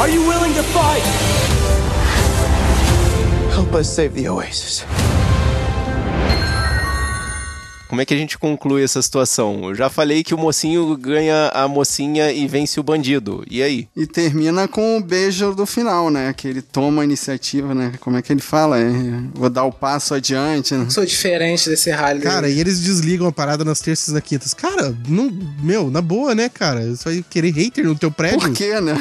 [0.00, 1.51] Are you willing to fight?
[3.72, 4.84] Help us save the Oasis.
[7.88, 9.64] Como é que a gente conclui essa situação?
[9.64, 13.42] Eu já falei que o mocinho ganha a mocinha e vence o bandido.
[13.50, 13.88] E aí?
[13.96, 16.34] E termina com o beijo do final, né?
[16.34, 17.94] Que ele toma a iniciativa, né?
[18.00, 18.78] Como é que ele fala?
[18.78, 18.90] É,
[19.32, 20.90] vou dar o passo adiante, né?
[20.90, 22.20] Sou diferente desse rally.
[22.20, 24.52] Cara, e eles desligam a parada nas terças e nas quintas.
[24.52, 25.30] Cara, não,
[25.62, 26.94] meu, na boa, né, cara?
[26.94, 28.40] Você vai querer hater no teu prédio?
[28.40, 28.94] Por quê, né?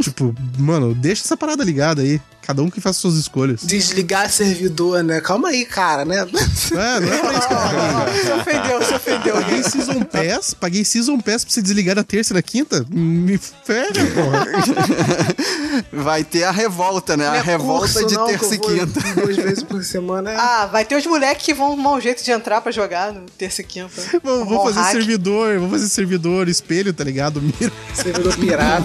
[0.00, 2.18] Tipo, mano, deixa essa parada ligada aí.
[2.46, 3.60] Cada um que faça suas escolhas.
[3.62, 5.18] Desligar servidor, né?
[5.20, 6.18] Calma aí, cara, né?
[6.18, 8.04] É, não é pra isso que eu paguei.
[8.24, 9.34] Se ofendeu, se ofendeu.
[9.34, 12.84] Paguei Season Pass, paguei Season Pass pra você desligar na terça e na quinta?
[12.90, 14.46] Me ferra, porra.
[16.04, 17.24] Vai ter a revolta, né?
[17.26, 19.00] Não A é revolta curso, de não, terça e quinta.
[19.20, 20.30] Duas vezes por semana.
[20.32, 23.12] é- Ah, vai ter os moleques que vão arrumar um jeito de entrar pra jogar
[23.12, 24.02] no terça e quinta.
[24.22, 24.92] Vou, vou fazer hack.
[24.92, 27.40] servidor, vou fazer servidor, espelho, tá ligado?
[27.40, 27.72] Mira.
[27.94, 28.84] Servidor pirata.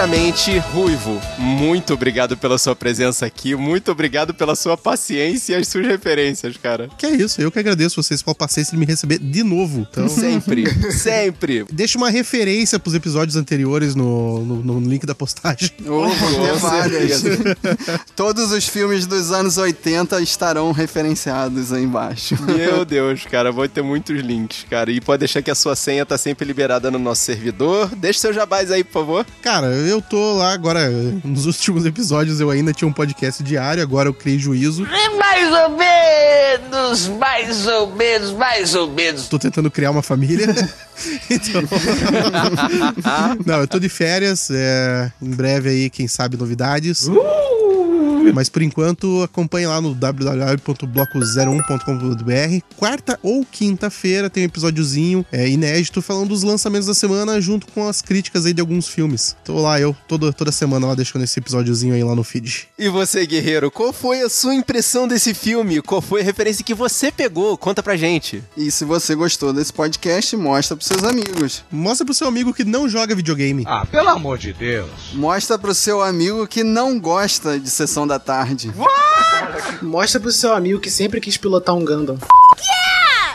[0.00, 5.68] Primeiramente, Ruivo, muito obrigado pela sua presença aqui, muito obrigado pela sua paciência e as
[5.68, 6.88] suas referências, cara.
[6.96, 9.86] Que é isso, eu que agradeço vocês pela paciência de me receber de novo.
[9.90, 11.66] Então, Sempre, sempre.
[11.70, 15.70] deixa uma referência pros episódios anteriores no, no, no link da postagem.
[15.90, 17.22] Oh, Com várias.
[18.16, 22.40] Todos os filmes dos anos 80 estarão referenciados aí embaixo.
[22.42, 24.90] Meu Deus, cara, vou ter muitos links, cara.
[24.90, 27.88] E pode deixar que a sua senha tá sempre liberada no nosso servidor.
[27.96, 29.26] Deixa seu jabás aí, por favor.
[29.42, 30.90] Cara, eu tô lá agora,
[31.24, 34.86] nos últimos episódios eu ainda tinha um podcast diário, agora eu criei juízo.
[35.18, 39.28] Mais ou menos, mais ou menos, mais ou menos.
[39.28, 40.46] Tô tentando criar uma família.
[41.30, 41.62] então.
[43.44, 44.50] Não, eu tô de férias.
[44.50, 47.08] é, em breve aí, quem sabe, novidades.
[48.34, 52.64] Mas por enquanto, acompanhe lá no www.bloco01.com.br.
[52.76, 57.88] Quarta ou quinta-feira tem um episódiozinho é, inédito falando dos lançamentos da semana junto com
[57.88, 59.36] as críticas aí de alguns filmes.
[59.44, 62.68] Tô lá, eu toda, toda semana lá deixando esse episódiozinho aí lá no feed.
[62.78, 65.80] E você, guerreiro, qual foi a sua impressão desse filme?
[65.82, 67.56] Qual foi a referência que você pegou?
[67.56, 68.42] Conta pra gente.
[68.56, 71.64] E se você gostou desse podcast, mostra pros seus amigos.
[71.70, 73.64] Mostra pro seu amigo que não joga videogame.
[73.66, 74.90] Ah, pelo amor de Deus.
[75.14, 78.72] Mostra pro seu amigo que não gosta de sessão da tarde.
[79.80, 82.18] Mostra pro seu amigo que sempre quis pilotar um Gundam.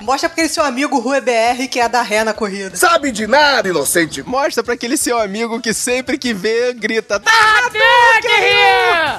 [0.01, 2.75] Mostra pra aquele seu amigo Rue BR que é da ré na corrida.
[2.75, 4.21] Sabe de nada, inocente.
[4.21, 7.19] Mostra pra aquele seu amigo que sempre que vê, grita.
[7.19, 7.31] "Tá!"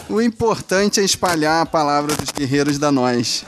[0.09, 3.45] O importante é espalhar a palavra dos guerreiros da nós.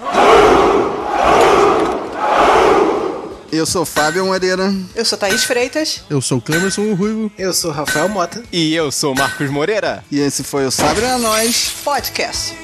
[3.50, 4.72] Eu sou Fábio Moreira.
[4.94, 6.02] Eu sou Thaís Freitas.
[6.10, 7.32] Eu sou o Clemerson Ruivo.
[7.38, 8.42] Eu sou Rafael Mota.
[8.52, 10.04] E eu sou Marcos Moreira.
[10.10, 11.72] E esse foi o Sabre a Nós.
[11.82, 12.54] Podcast.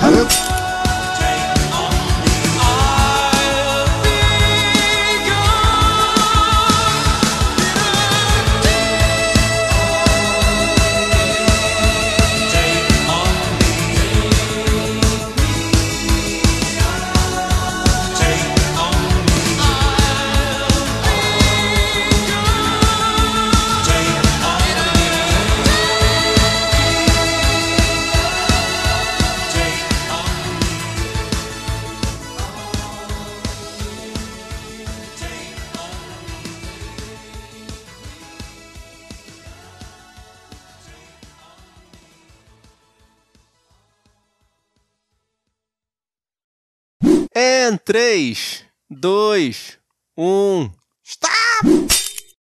[0.00, 0.61] Valeu!
[47.64, 49.78] Em 3, 2,
[50.16, 50.70] 1.
[51.04, 52.01] Stop!